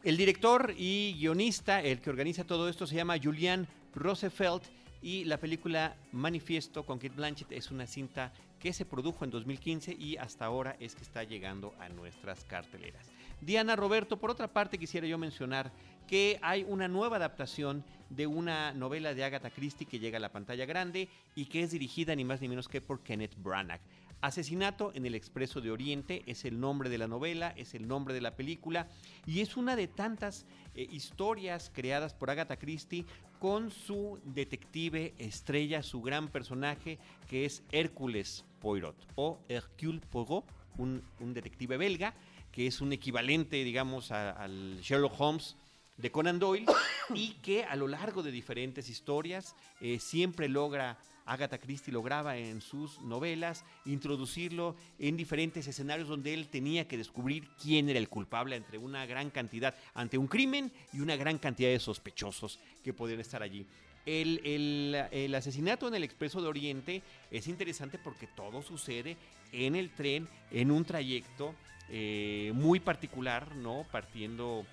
[0.06, 4.62] El director y guionista, el que organiza todo esto, se llama Julian Roosevelt
[5.02, 9.94] y la película Manifiesto con Kate Blanchett es una cinta que se produjo en 2015
[9.94, 13.10] y hasta ahora es que está llegando a nuestras carteleras.
[13.42, 15.72] Diana Roberto, por otra parte quisiera yo mencionar
[16.08, 20.32] que hay una nueva adaptación de una novela de Agatha Christie que llega a la
[20.32, 23.82] pantalla grande y que es dirigida ni más ni menos que por Kenneth Branagh.
[24.26, 28.16] Asesinato en el Expreso de Oriente es el nombre de la novela, es el nombre
[28.16, 28.88] de la película
[29.28, 33.06] y es una de tantas eh, historias creadas por Agatha Christie
[33.38, 36.98] con su detective estrella, su gran personaje
[37.30, 40.46] que es Hércules Poirot o Hercule Poirot,
[40.80, 42.16] un, detective belga
[42.52, 45.56] que es un equivalente, digamos, al Sherlock Holmes
[45.98, 46.66] de Conan Doyle
[47.14, 52.62] y que a lo largo de diferentes historias eh, siempre logra Agatha Christie lograba en
[52.62, 58.56] sus novelas introducirlo en diferentes escenarios donde él tenía que descubrir quién era el culpable
[58.56, 63.20] entre una gran cantidad, ante un crimen y una gran cantidad de sospechosos que podían
[63.20, 63.66] estar allí.
[64.06, 69.18] El, asesinato en el Expreso de Oriente es interesante porque todo sucede
[69.52, 71.56] en el tren, en un trayecto
[71.90, 73.86] eh, muy particular, ¿no?
[73.92, 74.64] Partiendo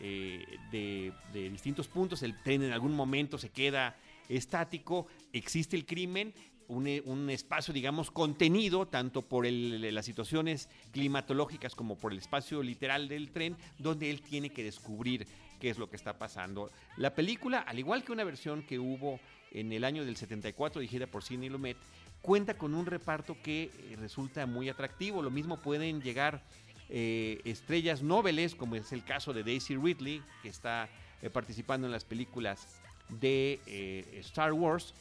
[0.00, 2.24] eh, de, de distintos puntos.
[2.24, 3.96] El tren en algún momento se queda
[4.30, 6.32] estático, existe el crimen,
[6.68, 13.32] un, espacio, digamos, contenido, tanto por las situaciones climatológicas como por el espacio literal del
[13.32, 15.26] tren, donde él tiene que descubrir
[15.58, 16.70] qué es lo que está pasando.
[16.96, 19.18] La película, al igual que una versión que hubo
[19.50, 21.76] en el año del 74, dirigida por Sidney Lumet,
[22.22, 25.22] cuenta con un reparto que eh, resulta muy atractivo.
[25.22, 26.44] Lo mismo pueden llegar
[26.88, 30.88] eh, estrellas noveles, como es el caso de Daisy Ridley, que está
[31.20, 32.80] eh, participando en las películas
[33.20, 34.94] de eh, Star Wars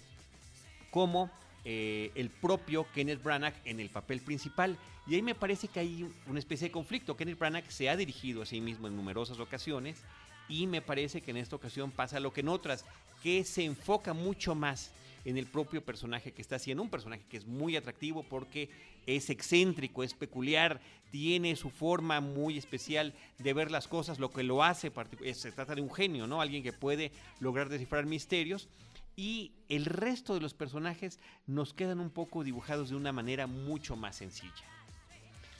[0.91, 1.29] como
[1.65, 4.77] eh, el propio Kenneth Branagh en el papel principal.
[5.07, 7.17] Y ahí me parece que hay una especie de conflicto.
[7.17, 10.01] Kenneth Branagh se ha dirigido a sí mismo en numerosas ocasiones
[10.47, 12.85] y me parece que en esta ocasión pasa lo que en otras,
[13.21, 14.91] que se enfoca mucho más
[15.25, 18.69] en el propio personaje que está haciendo, un personaje que es muy atractivo porque
[19.05, 20.79] es excéntrico, es peculiar,
[21.11, 24.91] tiene su forma muy especial de ver las cosas, lo que lo hace,
[25.33, 26.41] se trata de un genio, ¿no?
[26.41, 28.69] Alguien que puede lograr descifrar misterios
[29.15, 33.95] y el resto de los personajes nos quedan un poco dibujados de una manera mucho
[33.95, 34.53] más sencilla.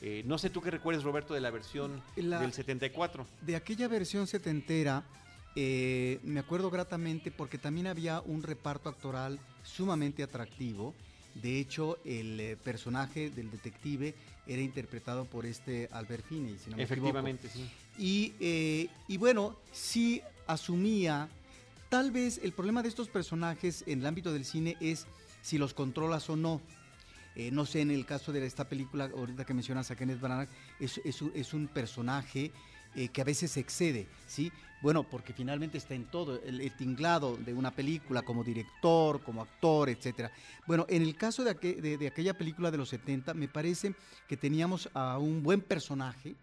[0.01, 3.27] Eh, no sé tú qué recuerdes, Roberto, de la versión del 74.
[3.41, 5.03] De aquella versión setentera,
[5.61, 10.95] eh, me acuerdo gratamente porque también había un reparto actoral sumamente atractivo.
[11.35, 14.15] De hecho, el eh, personaje del detective
[14.47, 17.69] era interpretado por este Albert Finney, si no me Efectivamente, sí.
[17.97, 21.27] Y, eh, y bueno, sí asumía,
[21.89, 25.07] tal vez el problema de estos personajes en el ámbito del cine es
[25.41, 26.61] si los controlas o no.
[27.51, 30.47] no sé, en el caso de esta película, ahorita que mencionas a Kenneth Branagh,
[30.79, 32.53] es, es, un personaje
[32.95, 34.51] eh, que a veces excede, ¿sí?
[34.81, 39.89] Bueno, porque finalmente está en todo, el, tinglado de una película como director, como actor,
[39.89, 40.31] etcétera.
[40.65, 43.93] Bueno, en el caso de, de, aquella película de los 70, me parece
[44.27, 46.35] que teníamos a un buen personaje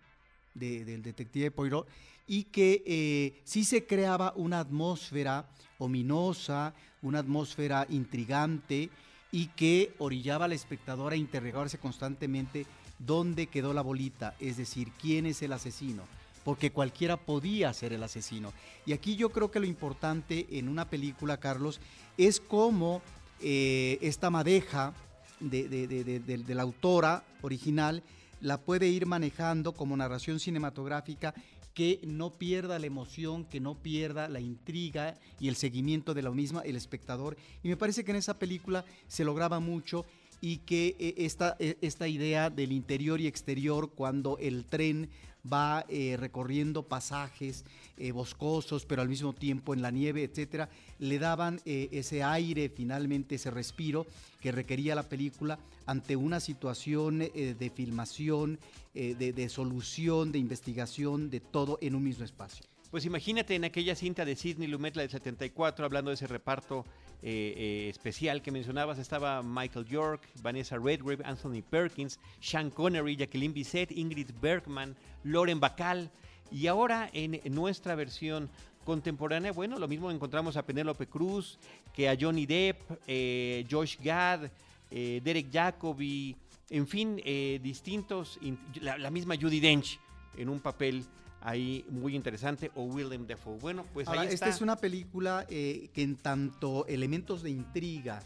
[0.55, 1.89] del detective Poirot
[2.27, 8.91] y que eh, sí se creaba una atmósfera ominosa, una atmósfera intrigante
[9.33, 12.67] y que orillaba al espectador a interrogarse constantemente
[12.99, 16.05] dónde quedó la bolita, es decir, quién es el asesino
[16.47, 18.53] porque cualquiera podía ser el asesino.
[18.87, 21.81] Y aquí yo creo que lo importante en una película, Carlos,
[22.17, 23.03] es cómo
[23.43, 24.95] eh, esta madeja
[25.41, 28.05] de, la autora original
[28.41, 31.35] la puede ir manejando como narración cinematográfica
[31.75, 36.31] que no pierda la emoción, que no pierda la intriga y el seguimiento de la
[36.31, 37.37] misma el espectador.
[37.65, 40.07] Y me parece que en esa película se lograba mucho
[40.40, 45.09] y que eh, esta, eh, esta idea del interior y exterior, cuando el tren
[45.51, 47.64] va eh, recorriendo pasajes
[48.12, 50.68] boscosos, pero al mismo tiempo en la nieve, etcétera,
[50.99, 54.07] le daban ese aire, finalmente ese respiro
[54.38, 58.59] que requería la película ante una situación de filmación,
[58.92, 62.66] de, de solución, de investigación, de todo en un mismo espacio.
[62.90, 66.85] Pues imagínate en aquella cinta de Sidney Lumet, la del 74, hablando de ese reparto
[67.29, 73.53] eh, eh, especial que mencionabas, estaba Michael York, Vanessa Redgrave, Anthony Perkins, Sean Connery, Jacqueline
[73.53, 76.09] Bisset, Ingrid Bergman, Lauren Bacall.
[76.53, 78.49] Y ahora en nuestra versión
[78.85, 81.59] contemporánea, bueno, lo mismo encontramos a Penélope Cruz,
[81.93, 84.49] que a Johnny Depp, eh, Josh Gad,
[84.89, 86.37] Derek Jacobi,
[86.71, 87.21] en fin,
[87.61, 88.39] distintos,
[88.81, 89.99] la, la misma Judy Dench
[90.39, 91.05] en un papel
[91.40, 93.59] ahí muy interesante, o William Defoe.
[93.59, 94.33] Bueno, pues ahí está.
[94.33, 98.22] Esta es una película eh, que en tanto elementos de intriga,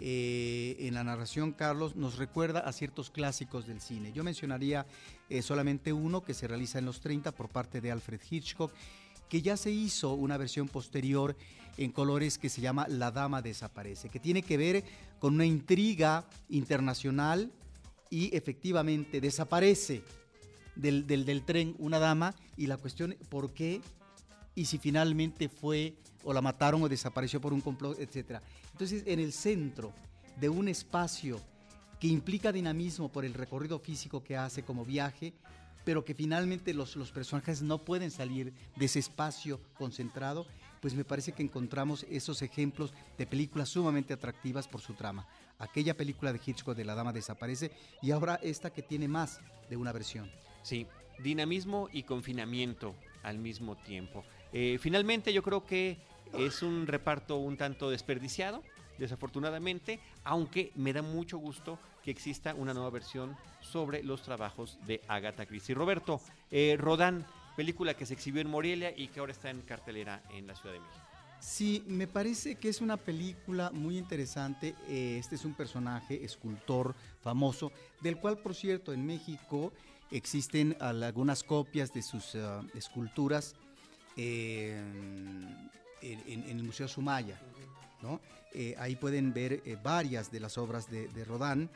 [0.00, 4.12] eh, en la narración, Carlos, nos recuerda a ciertos clásicos del cine.
[4.12, 4.86] Yo mencionaría
[5.28, 8.72] eh, solamente uno que se realiza en los 30 por parte de Alfred Hitchcock,
[9.28, 11.36] que ya se hizo una versión posterior
[11.76, 14.84] en colores que se llama La Dama Desaparece, que tiene que ver
[15.18, 17.50] con una intriga internacional
[18.08, 20.02] y efectivamente desaparece
[20.78, 23.82] del, del, tren una dama y la cuestión, ¿por qué?
[24.54, 28.40] Y si finalmente fue o la mataron o desapareció por un complot, etc.
[28.72, 29.92] Entonces, en el centro
[30.40, 31.40] de un espacio
[32.00, 35.32] que implica dinamismo por el recorrido físico que hace como viaje,
[35.84, 40.46] pero que finalmente los, los personajes no pueden salir de ese espacio concentrado,
[40.80, 45.26] pues me parece que encontramos esos ejemplos de películas sumamente atractivas por su trama.
[45.58, 49.76] Aquella película de Hitchcock de La Dama desaparece y ahora esta que tiene más de
[49.76, 50.30] una versión.
[50.68, 50.86] Sí,
[51.20, 54.22] dinamismo y confinamiento al mismo tiempo.
[54.52, 55.96] Eh, finalmente yo creo que
[56.34, 58.62] es un reparto un tanto desperdiciado,
[58.98, 65.00] desafortunadamente, aunque me da mucho gusto que exista una nueva versión sobre los trabajos de
[65.08, 65.74] Agatha Christie.
[65.74, 67.24] Roberto, eh, Rodán,
[67.56, 70.74] película que se exhibió en Morelia y que ahora está en cartelera en la Ciudad
[70.74, 71.08] de México.
[71.40, 74.74] Sí, me parece que es una película muy interesante.
[74.86, 79.72] Eh, este es un personaje, escultor famoso, del cual, por cierto, en México
[80.10, 82.40] Existen algunas copias de sus eh,
[82.74, 83.54] esculturas
[84.16, 84.82] eh,
[86.00, 87.38] en, el Museo Sumaya.
[88.00, 88.20] ¿no?
[88.54, 91.68] Eh, ahí pueden ver varias de las obras de, de Rodán.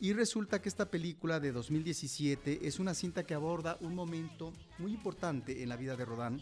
[0.00, 4.92] Y resulta que esta película de 2017 es una cinta que aborda un momento muy
[4.92, 6.40] importante en la vida de Rodán,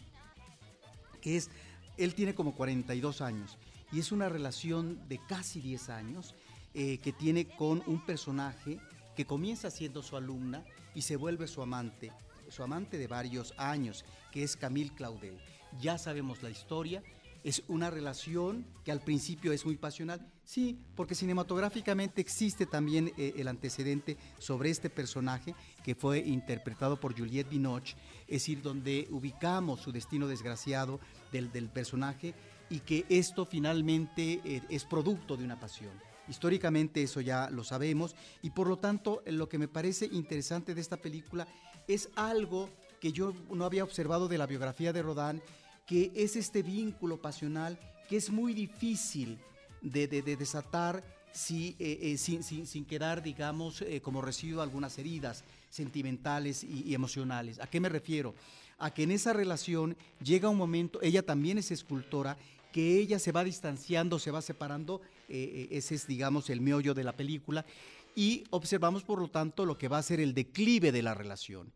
[1.22, 1.48] que es,
[1.96, 3.56] él tiene como 42 años
[3.92, 6.34] y es una relación de casi 10 años
[6.74, 8.78] que tiene con un personaje
[9.16, 12.12] que comienza siendo su alumna y se vuelve su amante,
[12.48, 15.38] su amante de varios años, que es Camille Claudel.
[15.80, 17.02] Ya sabemos la historia,
[17.42, 23.34] es una relación que al principio es muy pasional, sí, porque cinematográficamente existe también eh,
[23.36, 29.80] el antecedente sobre este personaje que fue interpretado por Juliette Binoche, es decir, donde ubicamos
[29.80, 30.98] su destino desgraciado
[31.30, 32.34] del, personaje
[32.68, 35.92] y que esto finalmente eh, es producto de una pasión.
[36.28, 40.80] Históricamente eso ya lo sabemos y por lo tanto lo que me parece interesante de
[40.80, 41.46] esta película
[41.86, 42.68] es algo
[43.00, 45.42] que yo no había observado de la biografía de Rodán,
[45.86, 49.38] que es este vínculo pasional que es muy difícil
[49.82, 56.94] de, desatar si, eh, eh, sin, quedar, digamos, eh, como residuo algunas heridas sentimentales y,
[56.94, 57.60] emocionales.
[57.60, 58.34] ¿A qué me refiero?
[58.78, 62.36] A que en esa relación llega un momento, ella también es escultora,
[62.72, 66.94] que ella se va distanciando, se va separando, eh, eh, ese es, digamos, el meollo
[66.94, 67.64] de la película,
[68.14, 71.72] y observamos, por lo tanto, lo que va a ser el declive de la relación.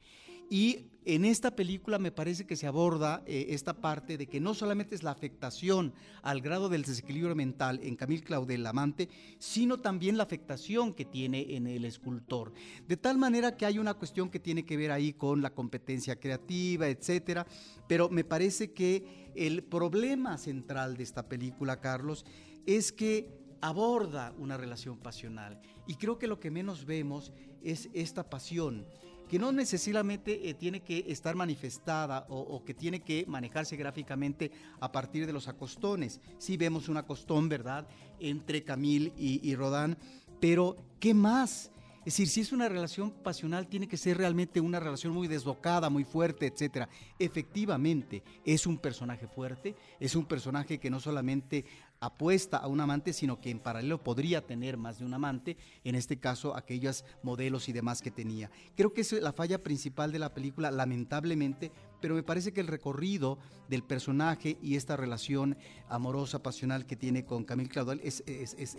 [0.52, 4.52] Y en esta película me parece que se aborda eh, esta parte de que no
[4.52, 9.08] solamente es la afectación al grado del desequilibrio mental en Camille Claudel, amante,
[9.38, 12.52] sino también la afectación que tiene en el escultor.
[12.88, 16.16] De tal manera que hay una cuestión que tiene que ver ahí con la competencia
[16.16, 17.46] creativa, etcétera,
[17.86, 22.26] pero me parece que el problema central de esta película, Carlos,
[22.66, 23.28] es que
[23.60, 28.86] aborda una relación pasional y creo que lo que menos vemos es esta pasión
[29.30, 34.90] que no necesariamente eh, tiene que estar manifestada o, que tiene que manejarse gráficamente a
[34.90, 36.20] partir de los acostones.
[36.38, 37.86] Sí vemos un acostón, ¿verdad?,
[38.18, 39.96] entre Camille y, y Rodán,
[40.40, 41.70] pero ¿qué más?
[42.00, 45.90] Es decir, si es una relación pasional, tiene que ser realmente una relación muy desbocada,
[45.90, 46.88] muy fuerte, etcétera.
[47.16, 51.66] Efectivamente, es un personaje fuerte, es un personaje que no solamente
[52.00, 55.94] apuesta a un amante, sino que en paralelo podría tener más de un amante, en
[55.94, 58.50] este caso aquellos modelos y demás que tenía.
[58.74, 62.68] Creo que es la falla principal de la película, lamentablemente, pero me parece que el
[62.68, 65.58] recorrido del personaje y esta relación
[65.90, 68.24] amorosa, pasional que tiene con Camille Claudel es,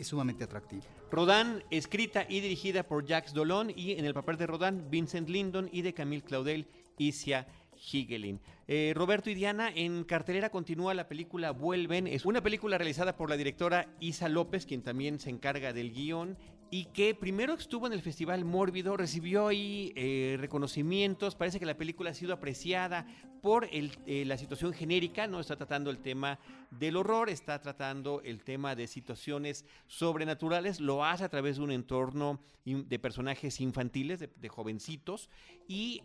[0.01, 0.81] sumamente atractivo.
[1.11, 5.69] Rodán, escrita y dirigida por Jacques Dolon y en el papel de Rodán, Vincent Lindon
[5.71, 7.47] y de Camille Claudel, Isia
[7.81, 8.39] Higelin.
[8.67, 12.07] Eh, Roberto y Diana, en cartelera continúa la película Vuelven.
[12.07, 16.37] Es una película realizada por la directora Isa López, quien también se encarga del guion
[16.73, 21.75] y que primero estuvo en el Festival Mórbido, recibió ahí eh, reconocimientos, parece que la
[21.75, 23.05] película ha sido apreciada
[23.41, 26.39] por eh, la situación genérica, no está tratando el tema
[26.69, 31.71] del horror, está tratando el tema de situaciones sobrenaturales, lo hace a través de un
[31.71, 35.29] entorno de personajes infantiles, de, jovencitos,
[35.67, 36.03] y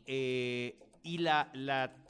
[1.06, 1.50] y la,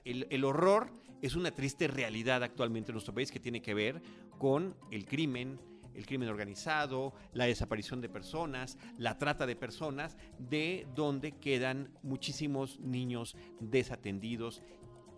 [0.04, 4.02] el, horror es una triste realidad actualmente en nuestro país que tiene que ver
[4.38, 5.61] con el crimen,
[5.94, 12.80] el crimen organizado, la desaparición de personas, la trata de personas, de donde quedan muchísimos
[12.80, 14.62] niños desatendidos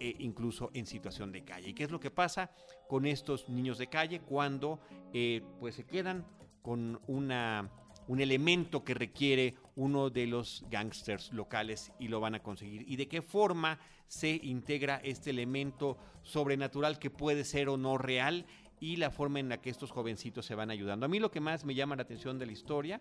[0.00, 1.70] e incluso en situación de calle.
[1.70, 2.50] ¿Y qué es lo que pasa
[2.88, 4.80] con estos niños de calle cuando
[5.12, 6.26] eh, pues se quedan
[6.62, 7.70] con una
[8.08, 12.84] un elemento que requiere uno de los gangsters locales y lo van a conseguir.
[12.88, 18.44] ¿Y de qué forma se integra este elemento sobrenatural que puede ser o no real?
[18.80, 21.04] y la forma en la que estos jovencitos se van ayudando.
[21.04, 23.00] A mí lo que más me llama la atención de la historia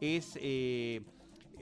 [0.00, 1.02] es eh,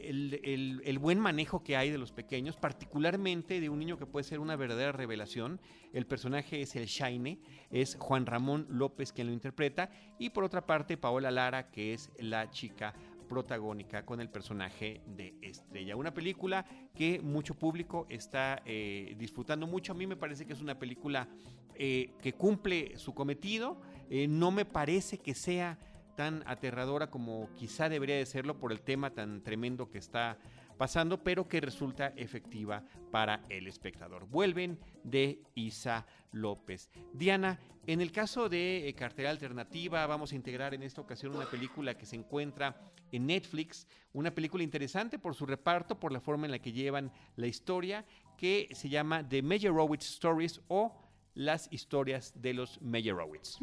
[0.03, 4.40] el, buen manejo que hay de los pequeños, particularmente de un niño que puede ser
[4.40, 5.61] una verdadera revelación.
[5.92, 7.40] El personaje es el Shaine,
[7.71, 12.11] es Juan Ramón López quien lo interpreta, y por otra parte Paola Lara, que es
[12.18, 12.94] la chica
[13.29, 15.95] protagónica con el personaje de Estrella.
[15.95, 16.64] Una película
[16.95, 19.93] que mucho público está eh, disfrutando mucho.
[19.93, 21.29] A mí me parece que es una película
[21.75, 23.81] eh, que cumple su cometido.
[24.11, 25.79] Eh, no me parece que sea
[26.17, 30.37] tan aterradora como quizá debería de serlo por el tema tan tremendo que está
[30.79, 34.27] pasando, pero que resulta efectiva para el espectador.
[34.27, 36.91] Vuelven de Isa López.
[37.12, 41.51] Diana, en el caso de eh, Cartera Alternativa, vamos a integrar en esta ocasión una
[41.51, 42.77] película que se encuentra
[43.11, 47.11] en Netflix, una película interesante por su reparto, por la forma en la que llevan
[47.37, 48.05] la historia,
[48.37, 51.08] que se llama The Meyerowitz Stories o
[51.38, 53.59] las historias de los Meyerowitz.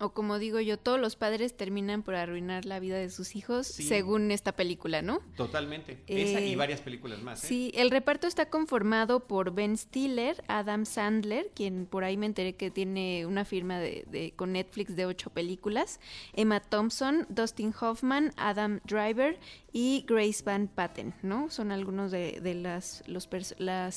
[0.00, 3.68] O como digo yo, todos los padres terminan por arruinar la vida de sus hijos
[3.68, 5.20] según esta película, ¿no?
[5.36, 6.02] Totalmente.
[6.08, 7.44] Esa y eh, varias películas más.
[7.44, 7.46] ¿eh?
[7.46, 12.54] Sí, el reparto está conformado por Ben Stiller, Adam Sandler, quien por ahí me enteré
[12.54, 16.00] que tiene una firma de, con Netflix de ocho películas,
[16.32, 19.38] Emma Thompson, Dustin Hoffman, Adam Driver
[19.72, 21.50] y Grace Van Patten, ¿no?
[21.50, 23.28] Son algunos de, las, los,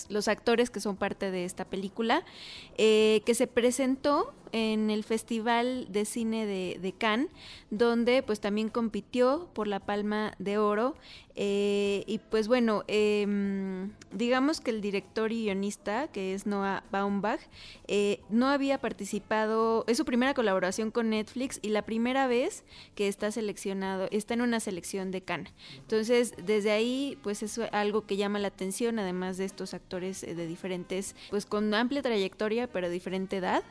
[0.09, 2.23] los actores que son parte de esta película.
[2.77, 7.29] Eh, que se presentó en el Festival de Cine de, de, Cannes,
[7.71, 10.95] donde pues también compitió por la Palma de Oro.
[11.35, 17.39] Eh, y pues bueno, em, digamos que el director y guionista, que es Noah Baumbach,
[17.87, 22.63] eh, no había participado, es su primera colaboración con Netflix y la primera vez
[22.93, 25.53] que está seleccionado, está en una selección de Cannes.
[25.77, 30.35] Entonces, desde ahí, pues es algo que llama la atención, además de estos actores eh,
[30.35, 33.63] de diferentes, pues con amplia trayectoria, pero diferente edad.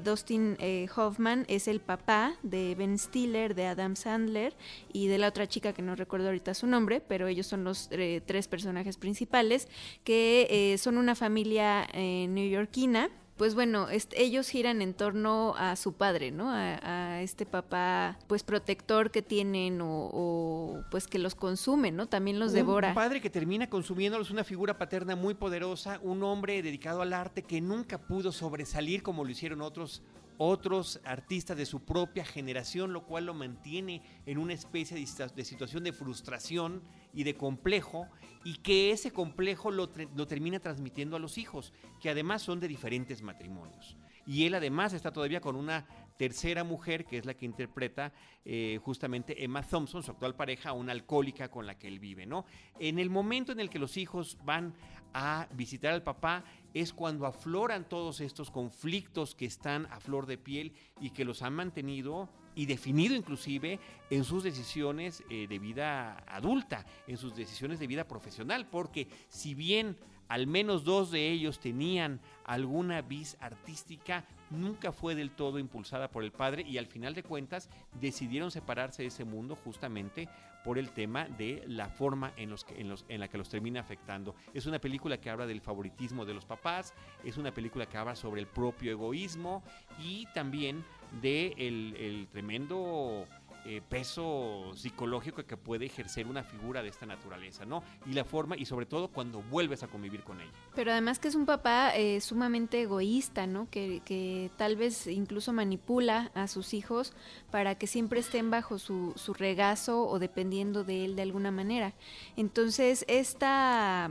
[0.00, 4.54] Dustin eh, Hoffman es el papá de Ben Stiller, de Adam Sandler
[4.92, 7.88] y de la otra chica que no recuerdo ahorita su nombre, pero ellos son los
[7.90, 9.68] eh, tres personajes principales
[10.04, 13.10] que eh, son una familia neoyorquina
[13.42, 16.52] pues bueno, ellos giran en torno a su padre, ¿no?
[16.52, 22.06] A, este papá, pues protector que tienen o, pues que los consume, ¿no?
[22.06, 22.90] También los devora.
[22.90, 27.42] Un padre que termina consumiéndolos, una figura paterna muy poderosa, un hombre dedicado al arte
[27.42, 30.02] que nunca pudo sobresalir como lo hicieron otros
[30.38, 35.84] otros artistas de su propia generación, lo cual lo mantiene en una especie de, situación
[35.84, 38.08] de frustración y de complejo,
[38.44, 43.22] y que ese complejo lo, termina transmitiendo a los hijos, que además son de diferentes
[43.22, 43.96] matrimonios.
[44.26, 48.12] Y él además está todavía con una tercera mujer, que es la que interpreta
[48.44, 52.44] eh, justamente Emma Thompson, su actual pareja, una alcohólica con la que él vive, ¿no?
[52.78, 54.74] En el momento en el que los hijos van
[55.14, 56.44] a visitar al papá,
[56.74, 61.42] es cuando afloran todos estos conflictos que están a flor de piel y que los
[61.42, 67.78] han mantenido y definido inclusive en sus decisiones eh, de vida adulta, en sus decisiones
[67.78, 69.96] de vida profesional, porque si bien
[70.28, 76.24] al menos dos de ellos tenían alguna vis artística, nunca fue del todo impulsada por
[76.24, 77.68] el padre y al final de cuentas
[78.00, 80.28] decidieron separarse de ese mundo justamente
[80.64, 83.48] por el tema de la forma en, los que, en, los, en la que los
[83.48, 84.34] termina afectando.
[84.54, 86.94] Es una película que habla del favoritismo de los papás,
[87.24, 89.62] es una película que habla sobre el propio egoísmo
[89.98, 90.84] y también
[91.20, 93.26] de el tremendo
[93.64, 97.82] eh, peso psicológico que puede ejercer una figura de esta naturaleza, ¿no?
[98.06, 100.50] Y la forma, y sobre todo cuando vuelves a convivir con ella.
[100.74, 103.68] Pero además que es un papá eh, sumamente egoísta, ¿no?
[103.70, 107.12] Que, que, tal vez incluso manipula a sus hijos
[107.50, 111.94] para que siempre estén bajo su, su regazo o dependiendo de él de alguna manera.
[112.36, 114.10] Entonces, esta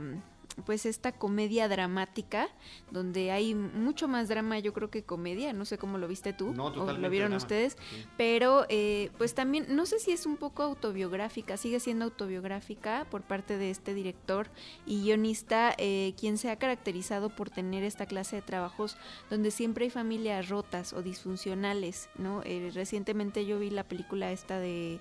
[0.64, 2.48] pues esta comedia dramática
[2.90, 6.54] donde hay mucho más drama yo creo que comedia no sé cómo lo viste tú
[6.58, 7.76] o lo vieron ustedes
[8.16, 13.22] pero eh, pues también no sé si es un poco autobiográfica sigue siendo autobiográfica por
[13.22, 14.48] parte de este director
[14.86, 18.96] y guionista eh, quien se ha caracterizado por tener esta clase de trabajos
[19.30, 24.58] donde siempre hay familias rotas o disfuncionales no eh, recientemente yo vi la película esta
[24.58, 25.00] de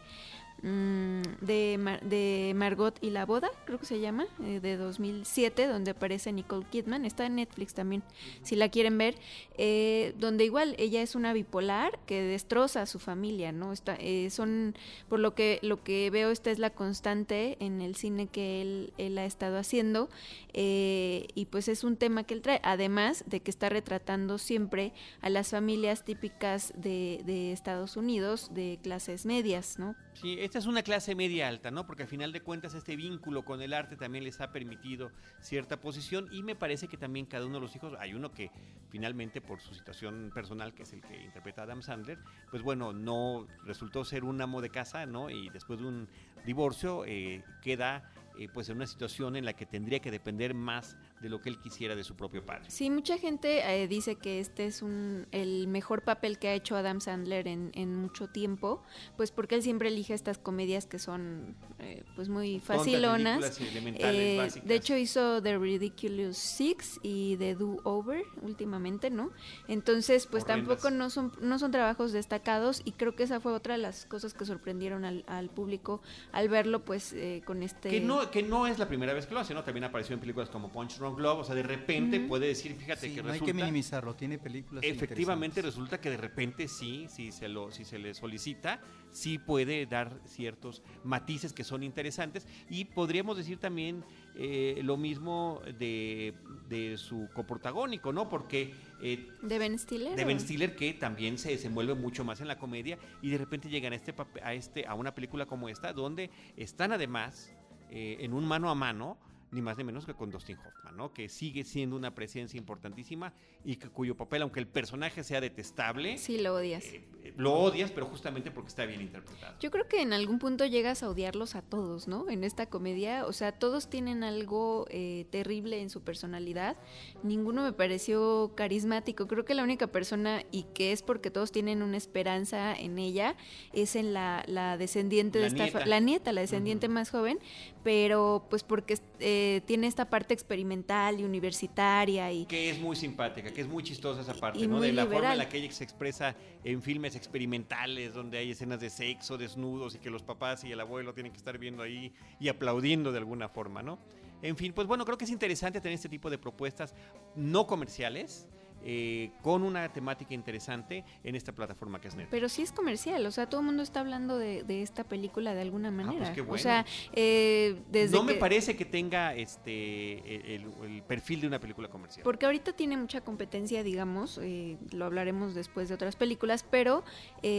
[0.63, 5.91] Mm, de, de, Margot y la boda, creo que se llama, eh, de 2007, donde
[5.91, 8.03] aparece Nicole Kidman, está en Netflix también,
[8.43, 9.15] si la quieren ver,
[9.57, 13.73] eh, donde igual ella es una bipolar que destroza a su familia, ¿no?
[13.73, 14.75] Está, eh, son,
[15.09, 18.93] por lo que, lo que veo, esta es la constante en el cine que él,
[18.99, 20.09] él ha estado haciendo,
[20.53, 25.29] y pues es un tema que él trae, además de que está retratando siempre a
[25.29, 29.95] las familias típicas de, de Estados Unidos, de clases medias, ¿no?
[30.13, 31.87] Sí, esta es una clase media alta, ¿no?
[31.87, 35.79] Porque al final de cuentas este vínculo con el arte también les ha permitido cierta
[35.79, 38.51] posición y me parece que también cada uno de los hijos, hay uno que
[38.89, 43.47] finalmente por su situación personal, que es el que interpreta Adam Sandler, pues bueno, no
[43.63, 45.29] resultó ser un amo de casa, ¿no?
[45.29, 46.09] Y después de un
[46.45, 50.97] divorcio eh, queda eh, pues en una situación en la que tendría que depender más
[51.21, 52.65] de lo que él quisiera de su propio padre.
[52.69, 56.75] Sí, mucha gente eh, dice que este es un, el mejor papel que ha hecho
[56.75, 58.81] Adam Sandler en, en mucho tiempo,
[59.17, 63.59] pues porque él siempre elige estas comedias que son eh, pues muy facilonas.
[63.59, 69.31] de hecho hizo The Ridiculous Six y The Do Over últimamente, ¿no?
[69.67, 73.75] Entonces, pues tampoco no son, no son trabajos destacados y creo que esa fue otra
[73.75, 76.01] de las cosas que sorprendieron al, al público
[76.31, 77.15] al verlo pues
[77.45, 77.89] con este...
[77.89, 79.63] Que no que no es la primera vez que lo hace, ¿no?
[79.63, 83.23] También apareció en películas como Punch Love, o sea, de repente puede decir, fíjate que
[83.23, 87.71] no hay que minimizarlo, tiene películas Efectivamente resulta que de repente sí, sí se lo
[87.71, 88.81] si se le solicita,
[89.11, 94.03] sí puede dar ciertos matices que son interesantes y podríamos decir también
[94.35, 96.33] eh, lo mismo de,
[96.69, 98.29] de, su coprotagónico, ¿no?
[98.29, 98.73] Porque...
[99.01, 100.15] Eh, ¿De Ben Stiller?
[100.15, 103.69] De Ben Stiller que también se desenvuelve mucho más en la comedia y de repente
[103.69, 107.51] llegan a, este, a, este, a una película como esta donde están además
[107.89, 109.17] eh, en un mano a mano
[109.51, 111.13] ni más ni menos que con Dustin Hoffman, ¿no?
[111.13, 113.33] Que sigue siendo una presencia importantísima
[113.65, 116.85] y que, cuyo papel, aunque el personaje sea detestable, sí lo odias.
[116.85, 119.57] Eh, eh, lo odias, pero justamente porque está bien interpretado.
[119.59, 122.29] Yo creo que en algún punto llegas a odiarlos a todos, ¿no?
[122.29, 126.77] En esta comedia, o sea, todos tienen algo eh, terrible en su personalidad.
[127.23, 129.27] Ninguno me pareció carismático.
[129.27, 133.35] Creo que la única persona y que es porque todos tienen una esperanza en ella
[133.73, 134.45] es en la,
[134.77, 137.39] descendiente de esta, la nieta, la descendiente más joven,
[137.83, 143.51] pero pues porque eh, tiene esta parte experimental y universitaria y que es muy simpática,
[143.51, 144.79] que es muy chistosa esa parte, ¿no?
[144.79, 148.79] De la forma en la que ella se expresa en filmes experimentales donde hay escenas
[148.79, 152.13] de sexo, desnudos y que los papás y el abuelo tienen que estar viendo ahí
[152.39, 153.99] y aplaudiendo de alguna forma, ¿no?
[154.41, 156.95] En fin, pues bueno, creo que es interesante tener este tipo de propuestas
[157.35, 158.47] no comerciales
[158.83, 162.31] eh, con una temática interesante en esta plataforma que es Netflix.
[162.31, 165.61] Pero sí es comercial, o sea, todo el mundo está hablando de, esta película de
[165.61, 166.35] alguna ah, pues manera.
[166.47, 171.89] O sea, eh, desde no me parece que tenga este el, perfil de una película
[171.89, 172.23] comercial.
[172.23, 177.03] Porque ahorita tiene mucha competencia, digamos, eh, lo hablaremos después de otras películas, pero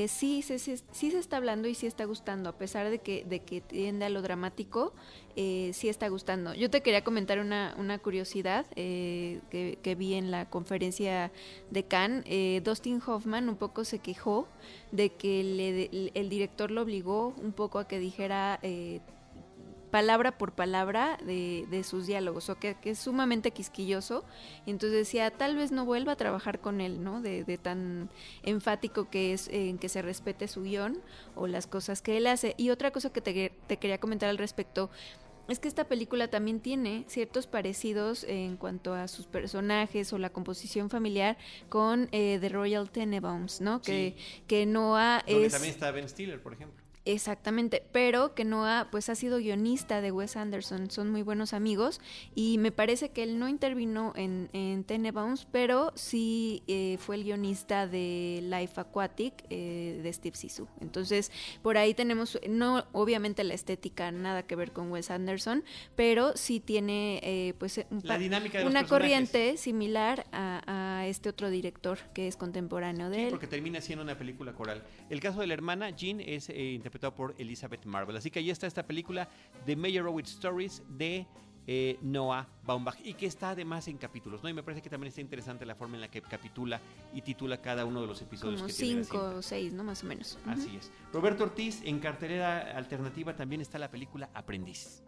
[0.08, 3.40] sí, se, sí se está hablando y sí está gustando, a pesar de que, de
[3.40, 4.94] que tiende a lo dramático,
[5.36, 6.54] eh, sí está gustando.
[6.54, 11.11] Yo te quería comentar una, una curiosidad que, que vi en la conferencia
[11.70, 14.48] de Cannes, eh, Dustin Hoffman un poco se quejó
[14.90, 19.00] de que el director lo obligó un poco a que dijera eh,
[19.92, 24.24] palabra por palabra de, sus diálogos, o que, es sumamente quisquilloso.
[24.66, 27.20] Y entonces decía, tal vez no vuelva a trabajar con él, ¿no?
[27.20, 28.08] De, tan
[28.42, 30.98] enfático que es en que se respete su guion
[31.36, 32.54] o las cosas que él hace.
[32.56, 34.90] Y otra cosa que te quería comentar al respecto.
[35.48, 40.30] Es que esta película también tiene ciertos parecidos en cuanto a sus personajes o la
[40.30, 41.36] composición familiar
[41.68, 43.82] con eh, The Royal Tenenbaums, ¿no?
[43.82, 44.16] Que,
[44.46, 45.52] que Noah Donde es...
[45.52, 46.81] también está Ben Stiller, por ejemplo.
[47.04, 52.00] Exactamente, pero que Noah pues ha sido guionista de Wes Anderson, son muy buenos amigos
[52.36, 57.24] y me parece que él no intervino en, en Tenenbaums, pero sí eh, fue el
[57.24, 60.68] guionista de Life Aquatic eh, de Steve Sisu.
[60.80, 65.64] Entonces por ahí tenemos, no obviamente la estética nada que ver con Wes Anderson,
[65.96, 71.00] pero sí tiene eh, pues un La pa- dinámica de los una corriente similar a,
[71.00, 73.30] a este otro director que es contemporáneo de Sí, él.
[73.30, 74.84] porque termina siendo una película coral.
[75.10, 78.16] El caso de la hermana, Jean, es eh, interpretado por Elizabeth Marvel.
[78.16, 79.28] Así que ahí está esta película
[79.64, 81.26] de Meyerowitz Stories de
[81.66, 84.48] eh, Noah Baumbach y que está además en capítulos, ¿no?
[84.48, 86.80] Y me parece que también está interesante la forma en la que capitula
[87.14, 89.84] y titula cada uno de los episodios como que tiene la cinco o seis, ¿no?
[89.84, 90.38] Más o menos.
[90.46, 90.90] Así es.
[91.12, 95.02] Roberto Ortiz, en cartelera alternativa también está la película Aprendiz.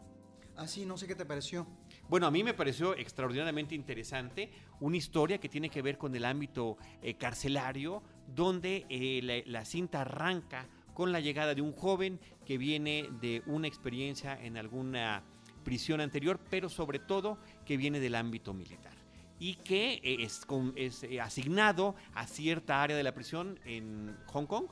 [0.56, 1.66] Ah, sí, no sé qué te pareció.
[2.08, 6.24] Bueno, a mí me pareció extraordinariamente interesante una historia que tiene que ver con el
[6.24, 12.18] ámbito eh, carcelario, donde eh, la, la cinta arranca con la llegada de un joven
[12.46, 15.22] que viene de una experiencia en alguna
[15.64, 18.94] prisión anterior, pero sobre todo que viene del ámbito militar
[19.40, 20.46] y que es,
[21.02, 24.66] eh, asignado a cierta área de la prisión en Hong Kong,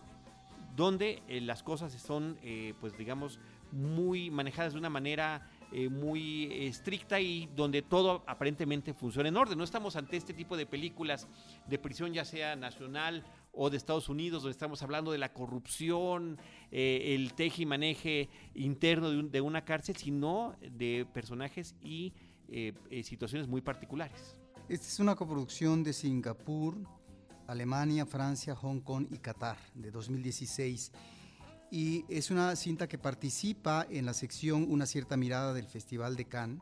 [0.76, 3.40] donde eh, las cosas son, eh, pues digamos,
[3.72, 5.48] muy manejadas de una manera
[5.90, 9.56] muy estricta y donde todo aparentemente funciona en orden.
[9.56, 11.26] No estamos ante este tipo de películas
[11.66, 16.38] de prisión, ya sea nacional o de Estados Unidos, donde estamos hablando de la corrupción,
[16.70, 22.14] eh, el teje y maneje interno de, un- de una cárcel, sino de personajes y
[22.48, 24.36] eh, eh, situaciones muy particulares.
[24.68, 26.76] Esta es una coproducción de Singapur,
[27.46, 30.92] Alemania, Francia, Hong Kong y Qatar de 2016.
[31.70, 36.26] Y es una cinta que participa en la sección Una cierta mirada del Festival de
[36.26, 36.60] Cannes.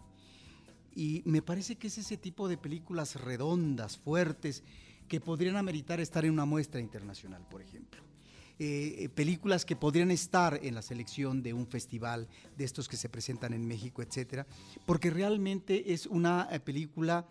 [0.95, 4.65] Y me parece que es ese tipo de películas redondas, fuertes,
[5.11, 8.01] que podrían ameritar estar en una muestra internacional, por ejemplo.
[8.61, 12.97] Eh, eh, películas que podrían estar en la selección de un festival de estos que
[12.97, 14.47] se presentan en México, etcétera,
[14.87, 17.27] porque realmente es una eh, película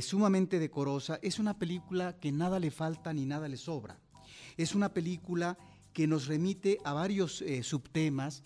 [0.00, 4.00] sumamente decorosa, es una película que nada le falta ni nada le sobra.
[4.56, 5.58] Es una película
[5.92, 8.42] que nos remite a varios subtemas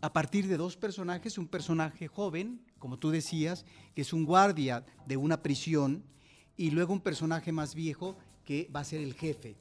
[0.00, 3.64] a partir de dos personajes, un personaje joven, como tú decías,
[3.96, 6.04] que es un guardia de una prisión,
[6.58, 9.56] y luego un personaje más viejo que va a ser el jefe.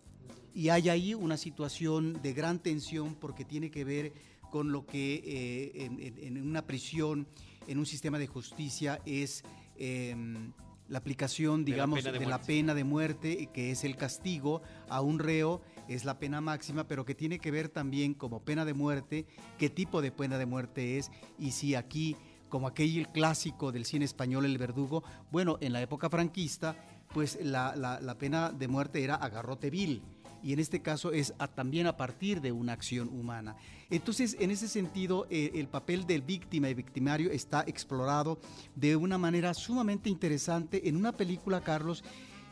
[0.53, 4.11] Y hay ahí una situación de gran tensión porque tiene que ver
[4.49, 5.89] con lo que eh,
[6.21, 7.27] en, una prisión,
[7.67, 9.43] en un sistema de justicia, es
[9.77, 10.51] em,
[10.89, 13.95] la aplicación, De la digamos, pena de de la pena de muerte, que es el
[13.95, 18.43] castigo a un reo, es la pena máxima, pero que tiene que ver también como
[18.43, 19.25] pena de muerte,
[19.57, 22.15] qué tipo de pena de muerte es, y si aquí,
[22.49, 26.75] como aquel clásico del cine español, El Verdugo, bueno, en la época franquista,
[27.13, 30.01] pues la, pena de muerte era a garrote vil,
[30.43, 33.55] y en este caso es también a partir de una acción humana.
[33.89, 38.37] Entonces, en ese sentido, eh, el papel del víctima y victimario está explorado
[38.75, 42.03] de una manera sumamente interesante en una película, Carlos,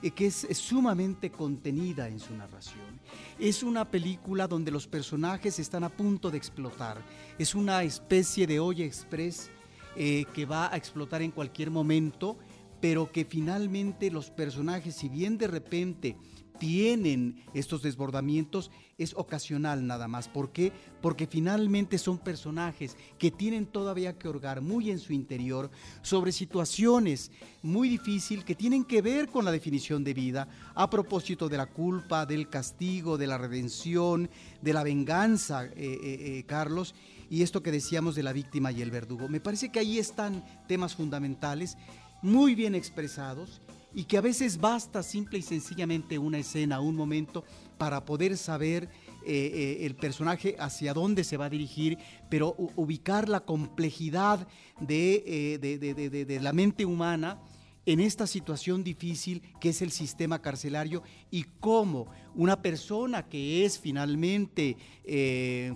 [0.01, 2.99] eh, que es sumamente contenida en su narración.
[3.39, 7.01] Es una película donde los personajes están a punto de explotar.
[7.38, 9.49] Es una especie de olla express
[9.95, 12.38] eh, que va a explotar en cualquier momento,
[12.82, 16.15] pero que finalmente los personajes, si bien de repente
[16.59, 20.28] tienen estos desbordamientos, es ocasional nada más.
[20.28, 20.71] ¿Por qué?
[21.01, 25.69] Porque finalmente son personajes que tienen todavía que orgar muy en su interior
[26.01, 31.49] sobre situaciones muy difíciles que tienen que ver con la definición de vida a propósito
[31.49, 34.30] de la culpa, del castigo, de la redención,
[34.61, 36.95] de la venganza, eh, eh, eh, Carlos,
[37.30, 39.28] y esto que decíamos de la víctima y el verdugo.
[39.28, 41.78] Me parece que ahí están temas fundamentales
[42.22, 43.61] muy bien expresados
[43.93, 47.43] y que a veces basta simple y sencillamente una escena, un momento
[47.78, 48.89] para poder saber
[49.26, 49.51] eh,
[49.82, 51.97] eh, el personaje hacia dónde se va a dirigir,
[52.30, 54.47] pero ubicar la complejidad
[54.80, 57.39] de, eh, de- la mente humana
[57.86, 63.80] en esta situación difícil que es el sistema carcelario y cómo una persona que es
[63.80, 64.76] finalmente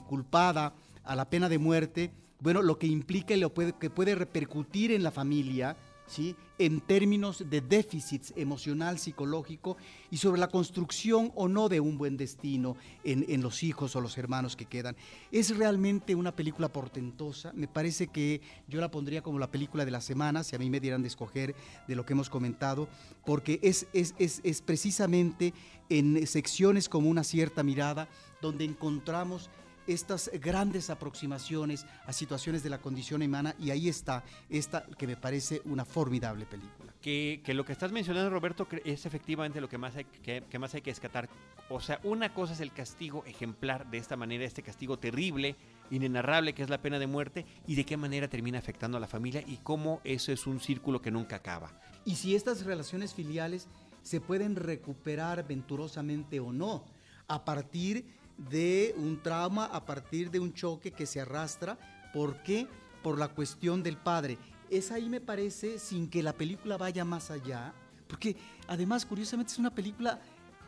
[0.08, 0.74] culpada
[1.04, 4.92] a la pena de muerte, bueno, lo que implica y lo puede, que puede repercutir
[4.92, 5.76] en la familia,
[6.10, 6.36] ¿sí?
[6.58, 9.78] en términos de déficits emocional, psicológico
[10.12, 14.02] y sobre la construcción o no de un buen destino en, en, los hijos o
[14.02, 14.98] los hermanos que quedan.
[15.32, 19.92] Es realmente una película portentosa, me parece que yo la pondría como la película de
[19.92, 21.56] la semana, si a mí me dieran de escoger
[21.88, 22.90] de lo que hemos comentado,
[23.26, 25.54] porque es, es, es, es precisamente
[25.90, 28.10] en secciones como una cierta mirada
[28.42, 29.50] donde encontramos
[29.90, 35.16] estas grandes aproximaciones a situaciones de la condición humana y ahí está esta que me
[35.16, 36.94] parece una formidable película.
[37.02, 40.60] Que, que lo que estás mencionando, Roberto, es efectivamente lo que más, hay que, que
[40.60, 41.30] más hay que descatar.
[41.70, 45.56] O sea, una cosa es el castigo ejemplar de esta manera, este castigo terrible,
[45.92, 49.08] inenarrable que es la pena de muerte, y de qué manera termina afectando a la
[49.08, 51.72] familia y cómo eso es un círculo que nunca acaba.
[52.06, 53.68] Y si estas relaciones filiales
[54.02, 56.86] se pueden recuperar venturosamente o no,
[57.28, 58.06] a partir
[58.50, 61.78] de un trauma a partir de un choque que se arrastra.
[62.14, 62.68] ¿Por qué?
[63.04, 64.38] Por la cuestión del padre.
[64.70, 67.74] Es ahí, me parece, sin que la película vaya más allá,
[68.08, 68.36] porque
[68.68, 70.20] además, curiosamente, es una película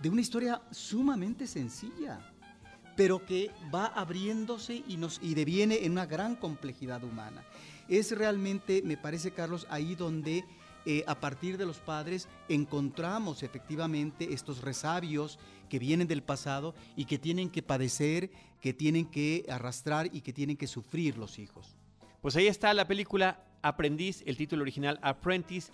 [0.01, 2.19] de una historia sumamente sencilla,
[2.95, 7.43] pero que va abriéndose y, nos, y deviene en una gran complejidad humana.
[7.87, 10.45] Es realmente, me parece, Carlos, ahí donde
[10.85, 15.37] eh, a partir de los padres encontramos efectivamente estos resabios
[15.71, 20.33] que vienen del pasado y que tienen que padecer, que tienen que arrastrar y que
[20.33, 21.77] tienen que sufrir los hijos.
[22.21, 25.71] Pues ahí está la película Aprendiz, el título original Apprentice,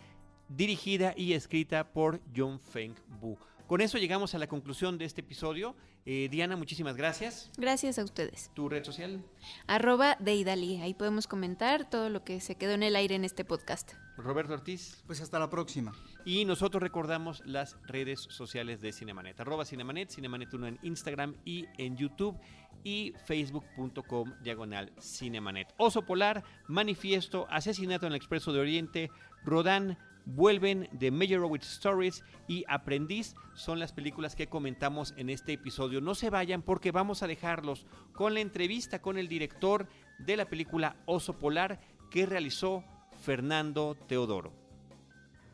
[0.49, 3.39] dirigida y escrita por John Feng Bu.
[3.67, 5.75] Con eso llegamos a la conclusión de este episodio.
[6.05, 7.51] Eh, Diana, muchísimas gracias.
[7.57, 8.49] Gracias a ustedes.
[8.53, 9.21] ¿Tu red social?
[9.67, 10.81] Arroba de Idali.
[10.81, 13.91] Ahí podemos comentar todo lo que se quedó en el aire en este podcast.
[14.15, 15.03] Roberto Ortiz.
[15.05, 15.93] Pues hasta la próxima.
[16.23, 19.37] Y nosotros recordamos las redes sociales de Cinemanet.
[19.41, 22.39] Arroba Cinemanet, Cinemanet1 en Instagram y en YouTube
[22.85, 25.73] y facebook.com diagonal Cinemanet.
[25.75, 29.11] Oso Polar, Manifiesto, Asesinato en el Expreso de Oriente,
[29.43, 29.97] Rodán,
[30.29, 36.01] Vuelven de Meyerowitz Stories y Aprendiz son las películas que comentamos en este episodio.
[36.01, 39.87] No se vayan porque vamos a dejarlos con la entrevista con el director
[40.19, 41.79] de la película Oso Polar
[42.11, 42.83] que realizó
[43.23, 44.51] Fernando Teodoro.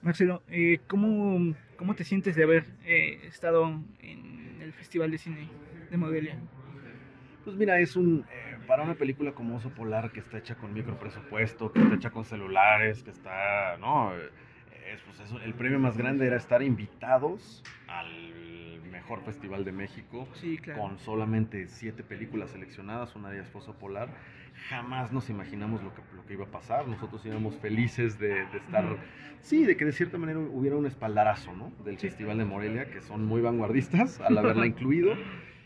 [0.02, 5.50] Marcelo, eh, ¿cómo, ¿cómo, te sientes de haber eh, estado en el Festival de Cine
[5.92, 6.40] de Modelia?
[7.44, 10.74] Pues mira, es un eh, para una película como Oso Polar que está hecha con
[10.74, 14.12] micro presupuesto, que está hecha con celulares, que está, no,
[14.92, 20.28] es, pues eso, el premio más grande era estar invitados al mejor festival de México
[20.34, 20.82] sí, claro.
[20.82, 24.10] con solamente siete películas seleccionadas, una de ellas fue Oso Polar.
[24.70, 26.88] Jamás nos imaginamos lo que, lo que iba a pasar.
[26.88, 28.86] Nosotros íbamos felices de, de estar,
[29.42, 31.72] sí, de que de cierta manera hubiera un espaldarazo, ¿no?
[31.84, 32.08] Del Sí.
[32.08, 35.16] Festival de Morelia, que son muy vanguardistas al haberla incluido.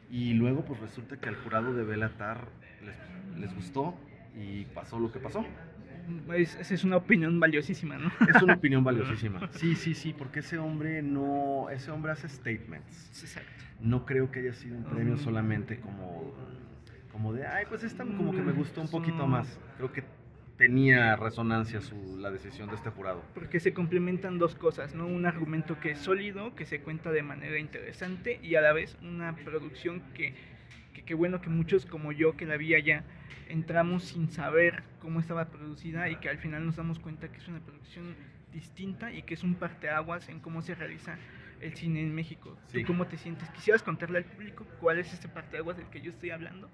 [0.10, 2.48] Y luego, pues resulta que al jurado de Belatar
[2.82, 2.98] les,
[3.38, 3.94] les gustó
[4.36, 5.46] y pasó lo que pasó.
[6.36, 8.12] Es, esa es una opinión valiosísima, ¿no?
[8.34, 9.48] Es una opinión valiosísima.
[9.52, 13.22] Sí, sí, sí, porque ese hombre no, ese hombre hace statements.
[13.22, 13.50] Exacto.
[13.82, 15.20] No creo que haya sido un premio Mm.
[15.20, 16.34] solamente como,
[17.12, 19.32] como de, ay, pues esta como que me gustó un poquito Mm.
[19.32, 19.60] más.
[19.78, 20.04] Creo que
[20.58, 23.24] tenía resonancia su, la decisión de este jurado.
[23.36, 25.06] Porque se complementan dos cosas, ¿no?
[25.06, 28.98] Un argumento que es sólido, que se cuenta de manera interesante y a la vez
[29.04, 30.34] una producción que,
[31.08, 33.04] que bueno que muchos como yo que la vi allá
[33.50, 37.48] entramos sin saber cómo estaba producida y que al final nos damos cuenta que es
[37.48, 38.14] una producción
[38.54, 41.18] distinta y que es un parteaguas en cómo se realiza
[41.62, 42.56] el cine en México.
[42.68, 42.82] Sí.
[42.82, 43.50] ¿Tú cómo te sientes?
[43.50, 46.70] ¿Quisieras contarle al público cuál es este parteaguas del que yo estoy hablando?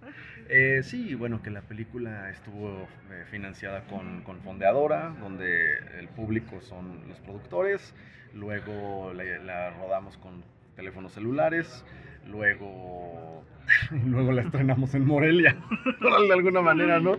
[0.49, 6.59] Eh, sí, bueno, que la película estuvo eh, financiada con, con Fondeadora, donde el público
[6.59, 7.93] son los productores,
[8.33, 10.43] luego la, la rodamos con
[10.75, 11.85] teléfonos celulares,
[12.29, 13.43] luego,
[14.05, 15.55] luego la estrenamos en Morelia,
[16.27, 17.17] de alguna manera, ¿no?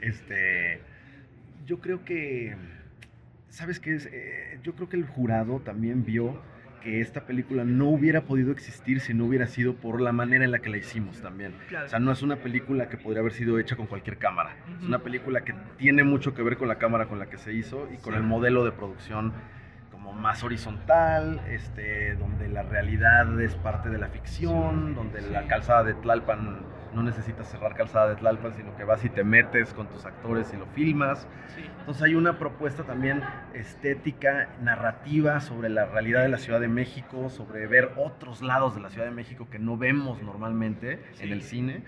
[0.00, 0.80] Este,
[1.66, 2.56] yo creo que,
[3.48, 4.06] ¿sabes qué es?
[4.12, 6.40] Eh, yo creo que el jurado también vio
[6.82, 10.50] que esta película no hubiera podido existir si no hubiera sido por la manera en
[10.50, 11.54] la que la hicimos también.
[11.68, 11.86] Claro.
[11.86, 14.56] O sea, no es una película que podría haber sido hecha con cualquier cámara.
[14.68, 14.86] Es Ujú.
[14.88, 17.88] una película que tiene mucho que ver con la cámara con la que se hizo
[17.94, 18.18] y con Sí.
[18.18, 19.32] el modelo de producción
[20.16, 25.94] más horizontal, este, donde la realidad es parte de la ficción, donde la calzada de
[25.94, 26.60] Tlalpan
[26.94, 30.52] no necesitas cerrar calzada de Tlalpan, sino que vas y te metes con tus actores
[30.52, 31.26] y lo filmas.
[31.54, 31.62] Sí.
[31.80, 33.22] Entonces hay una propuesta también
[33.54, 38.80] estética, narrativa sobre la realidad de la Ciudad de México, sobre ver otros lados de
[38.82, 41.24] la Ciudad de México que no vemos normalmente Sí.
[41.24, 41.82] en el cine,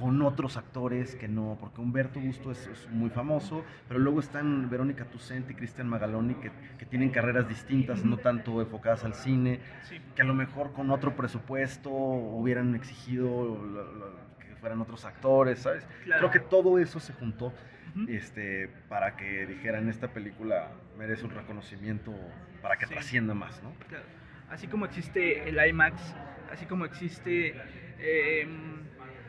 [0.00, 4.68] con otros actores que no, porque Humberto Busto es, es muy famoso, pero luego están
[4.68, 9.60] Verónica Tucent y Cristian Magaloni que, que tienen carreras distintas, no tanto enfocadas al cine,
[9.82, 10.00] Sí.
[10.16, 15.60] que a lo mejor con otro presupuesto hubieran exigido lo- lo- que fueran otros actores,
[15.60, 15.86] ¿sabes?
[16.04, 16.28] Claro.
[16.28, 17.52] Creo que todo eso se juntó
[18.08, 22.12] este, para que dijeran esta película merece un reconocimiento
[22.60, 22.92] para que Sí.
[22.94, 23.72] trascienda más, ¿no?
[23.88, 24.04] Claro.
[24.50, 26.02] Así como existe el IMAX,
[26.52, 27.54] así como existe
[28.00, 28.48] eh,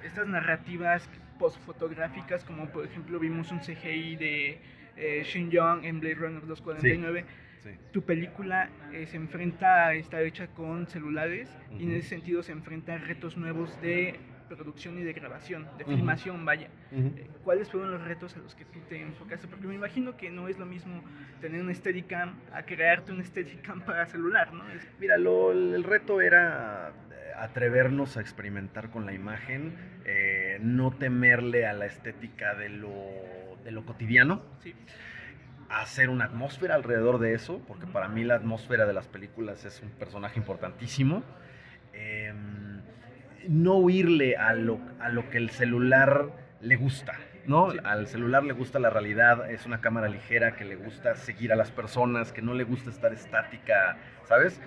[0.06, 1.08] estas narrativas
[1.40, 4.58] postfotográficas, como por ejemplo vimos un CGI de
[4.98, 7.26] eh, Shin Young en Blade Runner 249.
[7.64, 7.70] Sí.
[7.92, 11.50] Tu película eh, se enfrenta a estar hecha con celulares
[11.80, 15.84] y en ese sentido se enfrenta a retos nuevos de producción y de grabación, de
[15.86, 15.96] Ujú.
[15.96, 16.68] filmación, vaya.
[16.92, 17.08] Ujú.
[17.18, 19.48] Eh, ¿Cuáles fueron los retos a los que tú te enfocaste?
[19.48, 21.04] Porque me imagino que no es lo mismo
[21.42, 24.70] tener un Steadicam a crearte un Steadicam para celular, ¿no?
[24.70, 26.94] Es- Mira, lo- el reto era
[27.40, 29.76] atrevernos a experimentar con la imagen,
[30.06, 32.94] eh, no temerle a la estética de lo,
[33.64, 34.74] de lo cotidiano, sí,
[35.70, 39.82] hacer una atmósfera alrededor de eso, porque para mí la atmósfera de las películas es
[39.82, 41.24] un personaje importantísimo.
[41.94, 42.34] Eh,
[43.48, 46.30] no huirle a lo, a lo que el celular
[46.62, 47.14] le gusta,
[47.46, 47.72] ¿no?
[47.72, 47.78] Sí.
[47.84, 51.56] Al celular le gusta la realidad, es una cámara ligera que le gusta seguir a
[51.56, 54.62] las personas, que no le gusta estar estática, ¿sabes?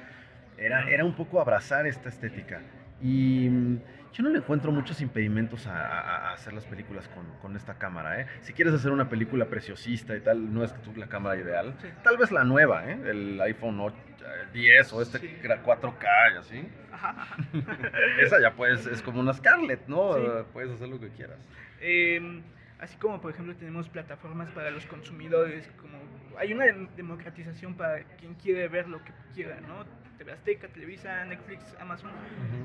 [0.59, 2.61] Era, era un poco abrazar esta estética.
[3.01, 3.79] Y mm,
[4.13, 7.75] yo no le encuentro muchos impedimentos a, a- a hacer las películas con, con esta
[7.79, 8.27] cámara, ¿eh?
[8.41, 11.75] Si quieres hacer una película preciosista y tal, no es tú la cámara ideal.
[11.81, 11.89] Sí.
[12.03, 12.99] Tal vez la nueva, ¿eh?
[13.07, 15.29] El iPhone 8, eh, 10 o este Sí.
[15.41, 16.69] que era 4K y así.
[16.93, 17.37] ajá.
[18.21, 20.15] Esa ya puedes, es como una Scarlett, ¿no?
[20.15, 20.23] Sí.
[20.53, 21.39] Puedes hacer lo que quieras.
[21.81, 22.43] Eh,
[22.81, 25.99] así como por ejemplo tenemos plataformas para los consumidores, como
[26.37, 29.85] hay una dem- democratización para quien quiere ver lo que quiera, ¿no?
[30.19, 32.11] TV Azteca, Televisa, Netflix, Amazon.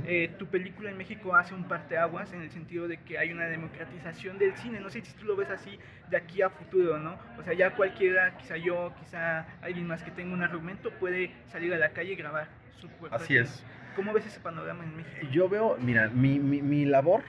[0.06, 3.45] Eh, tu película en México hace un parteaguas en el sentido de que hay una
[3.45, 4.80] democratización del cine.
[4.80, 5.78] No sé si tú lo ves así
[6.10, 7.18] de aquí a futuro, ¿no?
[7.39, 11.74] O sea, ya cualquiera, quizá yo, quizá alguien más que tenga un argumento, puede salir
[11.74, 12.47] a la calle y grabar
[12.82, 13.64] su propia Así es.
[13.95, 15.28] ¿Cómo ves ese panorama en México?
[15.32, 17.22] Yo veo, mira, mi, mi- mi labor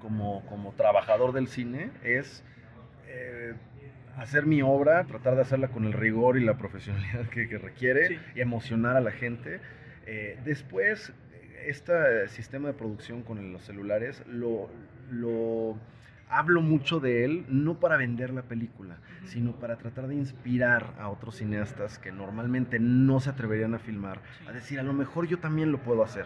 [0.00, 2.44] como, como trabajador del cine es
[3.08, 3.54] eh,
[4.16, 8.08] hacer mi obra, tratar de hacerla con el rigor y la profesionalidad que, que requiere
[8.08, 8.18] Sí.
[8.36, 9.60] y emocionar a la gente.
[10.06, 11.12] Eh, después,
[11.66, 14.68] este sistema de producción con los celulares lo,
[15.10, 15.78] lo
[16.28, 21.08] hablo mucho de él, no para vender la película, sino para tratar de inspirar a
[21.10, 25.38] otros cineastas que normalmente no se atreverían a filmar, a decir, a lo mejor yo
[25.38, 26.24] también lo puedo hacer.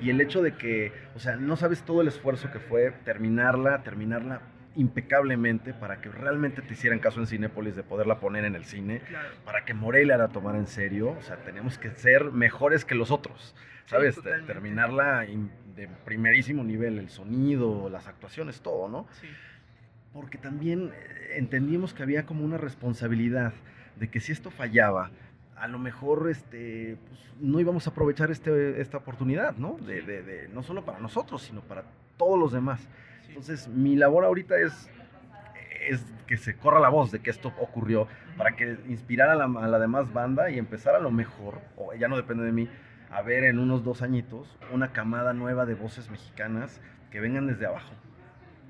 [0.00, 3.82] Y el hecho de que, o sea, no sabes todo el esfuerzo que fue terminarla,
[3.82, 4.40] terminarla
[4.78, 9.00] impecablemente para que realmente te hicieran caso en Cinépolis de poderla poner en el cine,
[9.00, 9.28] Claro.
[9.44, 13.10] para que Morelia la tomara en serio, o sea, tenemos que ser mejores que los
[13.10, 13.54] otros,
[13.86, 14.18] ¿sabes?
[14.46, 19.06] Terminarla in- de primerísimo nivel, el sonido, las actuaciones, todo, ¿no?
[19.20, 19.26] Sí.
[20.12, 23.52] porque también eh, entendimos que había como una responsabilidad
[23.96, 25.10] de que si esto fallaba,
[25.54, 29.76] a lo mejor este, pues, no íbamos a aprovechar este, esta oportunidad, ¿no?
[29.86, 31.84] De, de- de- no solo para nosotros, sino para
[32.16, 32.80] todos los demás.
[33.28, 34.90] Entonces, mi labor ahorita es,
[35.88, 39.44] es que se corra la voz de que esto ocurrió, para que inspirara a la,
[39.44, 42.68] a la demás banda y empezar a lo mejor, o ya no depende de mí,
[43.10, 47.66] a ver en unos dos añitos una camada nueva de voces mexicanas que vengan desde
[47.66, 47.92] abajo.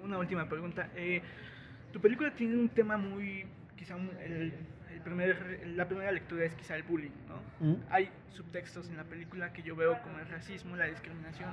[0.03, 0.89] Una última pregunta.
[0.95, 1.23] Eh,
[1.93, 3.47] tu película tiene un tema muy,
[3.77, 4.55] quizá un- el,
[4.95, 7.77] el primer, la primera lectura es quizá el bullying, ¿no?
[7.91, 11.49] Hay subtextos en la película que yo veo como el racismo, la discriminación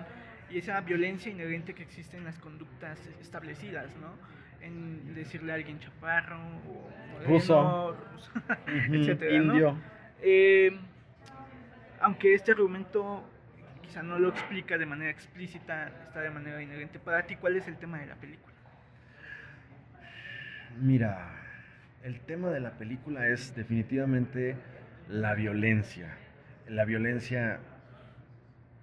[0.50, 4.14] y esa violencia inherente que existe en las conductas establecidas, ¿no?
[4.62, 7.98] En decirle a alguien chaparro o moreno, Ruso.
[8.12, 8.32] ruso,
[8.68, 9.54] etcétera, ¿no?
[9.54, 9.78] Indio.
[10.22, 10.78] Eh,
[12.02, 13.24] aunque este argumento
[13.82, 17.00] quizá no lo explica de manera explícita, está de manera inherente.
[17.00, 18.54] Para ti, ¿cuál es el tema de la película?
[20.80, 21.32] Mira,
[22.04, 24.56] el tema de la película es definitivamente
[25.08, 26.18] la violencia.
[26.68, 27.60] La violencia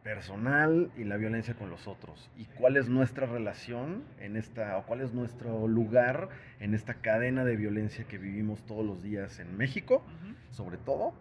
[0.03, 2.30] personal y la violencia con los otros.
[2.36, 6.28] Y cuál es nuestra relación en esta, o cuál es nuestro lugar
[6.61, 10.34] en esta cadena de violencia que vivimos todos los días en México, Ujú.
[10.50, 11.14] sobre todo.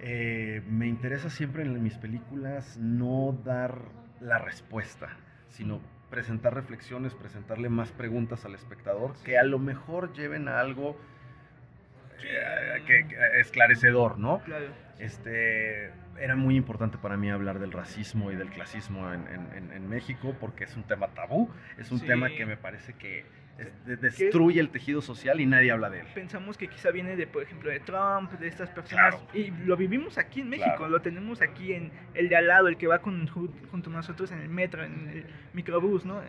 [0.00, 3.78] Eh, me interesa siempre en mis películas no dar
[4.20, 5.08] la respuesta,
[5.48, 5.80] sino
[6.10, 10.96] presentar reflexiones, presentarle más preguntas al espectador que a lo mejor lleven a algo
[12.22, 14.40] eh, que- que- esclarecedor, ¿no?
[14.44, 14.66] Claro.
[14.98, 15.90] Este,
[16.20, 19.88] era muy importante para mí hablar del racismo y del clasismo en, en- en- en
[19.88, 22.06] México porque es un tema tabú, es un Sí.
[22.06, 23.24] tema que me parece que
[23.58, 26.06] es- de- destruye el tejido social y nadie habla de él.
[26.14, 29.14] Pensamos que quizá viene de, por ejemplo, de Trump, de estas personas.
[29.16, 29.28] Claro.
[29.32, 30.88] Y lo vivimos aquí en México, Claro.
[30.88, 33.92] lo tenemos aquí en el de al lado, el que va con, ju- junto a
[33.92, 36.20] nosotros en el metro, en el microbús, ¿no?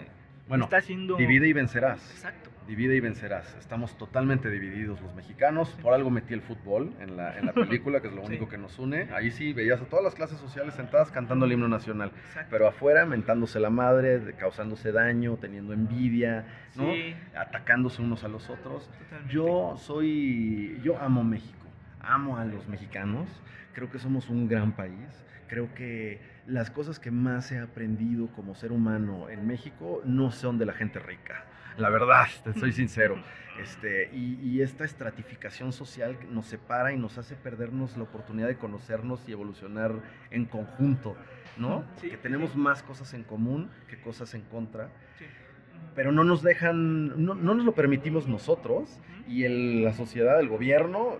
[0.47, 1.15] Bueno, está haciendo...
[1.17, 1.99] divide y vencerás.
[2.11, 2.49] Exacto.
[2.67, 3.55] Divide y vencerás.
[3.59, 5.69] Estamos totalmente divididos los mexicanos.
[5.83, 8.27] Por algo metí el fútbol en la, en la película, que es lo Sí.
[8.29, 9.07] único que nos une.
[9.13, 12.11] Ahí sí veías a todas las clases sociales sentadas cantando el himno nacional.
[12.27, 12.47] Exacto.
[12.49, 16.91] Pero afuera, mentándose la madre, causándose daño, teniendo envidia, ¿no?
[16.91, 18.89] Sí, Atacándose unos a los otros.
[18.99, 19.33] totalmente.
[19.33, 21.67] Yo soy, yo amo México,
[21.99, 23.29] amo a los mexicanos,
[23.73, 28.53] creo que somos un gran país, creo que las cosas que más he aprendido como
[28.55, 31.45] ser humano en México no son de la gente rica,
[31.77, 33.17] la verdad, te soy sincero.
[33.61, 38.57] Este, y, y esta estratificación social nos separa y nos hace perdernos la oportunidad de
[38.57, 39.93] conocernos y evolucionar
[40.29, 41.15] en conjunto,
[41.57, 41.85] ¿no?
[42.01, 42.57] Sí, que tenemos sí.
[42.57, 45.25] más cosas en común que cosas en contra Sí.
[45.95, 50.49] pero no nos dejan, no, no nos lo permitimos nosotros y el- la sociedad, el
[50.49, 51.17] gobierno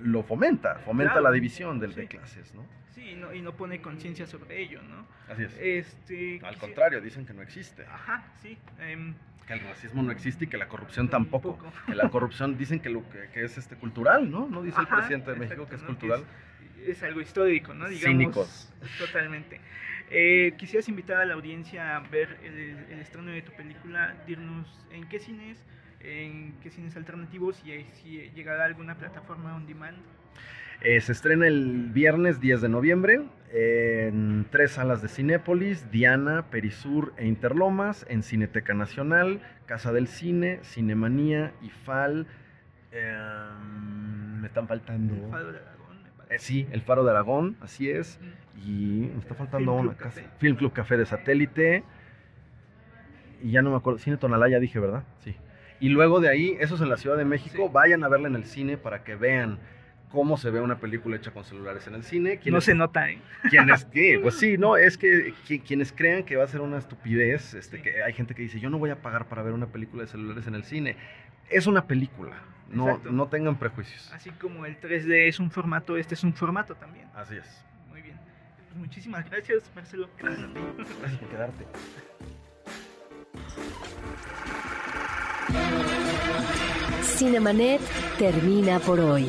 [0.00, 1.24] lo fomenta, fomenta Claro.
[1.28, 2.64] la división del, de clases, ¿no?
[3.04, 5.06] Y no, y no pone conciencia sobre ello, ¿no?
[5.28, 5.56] Así es.
[5.60, 8.56] Este, Al contrario, dicen que no existe, Ajá, sí.
[8.80, 9.14] em,
[9.46, 11.56] que el racismo no existe y que la corrupción tampoco.
[11.56, 11.86] Tampoco.
[11.86, 14.48] Que la corrupción dicen que, lo que, que es este cultural, ¿no?
[14.48, 15.86] No dice el presidente de México exacto, que es ¿no?
[15.88, 16.24] cultural.
[16.80, 17.88] es, es algo histórico, ¿no?
[17.88, 18.72] Digamos, Cínicos.
[18.98, 19.60] Totalmente.
[20.10, 24.86] Eh, quisieras invitar a la audiencia a ver el, el estreno de tu película, dirnos
[24.90, 25.62] en qué cines,
[26.00, 29.98] en qué cines alternativos y si llegará a alguna plataforma on demand.
[30.82, 37.12] Eh, se estrena el viernes 10 de noviembre en tres salas de Cinépolis, Diana, Perisur
[37.16, 42.26] e Interlomas, en Cineteca Nacional, Casa del Cine, Cinemanía, IFAL.
[42.92, 45.14] em, me están faltando...
[45.14, 46.44] El Faro de Aragón, me Eh, parece.
[46.44, 48.20] sí, el Faro de Aragón, así es.
[48.64, 50.20] Y me está faltando Film una Club casa.
[50.22, 50.36] Café.
[50.38, 51.84] Film Club Café de Satélite.
[53.42, 53.98] Y ya no me acuerdo.
[53.98, 55.02] Cine Tonalá, ya dije, ¿verdad?
[55.24, 55.34] Sí.
[55.80, 57.66] Y luego de ahí, eso es en la Ciudad de México.
[57.66, 57.70] Sí.
[57.72, 59.58] Vayan a verla en el cine para que vean
[60.14, 62.40] cómo se ve una película hecha con celulares en el cine.
[62.46, 63.18] No se nota, ¿eh?
[63.50, 66.78] quienes, sí, pues sí, no, es que qui- quienes crean que va a ser una
[66.78, 67.82] estupidez, este, Sí.
[67.82, 70.08] que hay gente que dice, yo no voy a pagar para ver una película de
[70.08, 70.96] celulares en el cine.
[71.50, 72.36] Es una película.
[72.70, 73.10] No, Exacto.
[73.12, 74.10] no tengan prejuicios.
[74.12, 77.08] Así como el 3D es un formato, este es un formato también.
[77.14, 77.64] Así es.
[77.90, 78.16] Muy bien.
[78.68, 80.08] Pues muchísimas gracias, Marcelo.
[80.18, 80.60] Gracias a ti.
[81.00, 81.64] Gracias por quedarte.
[87.02, 87.80] Cinemanet
[88.18, 89.28] termina por hoy.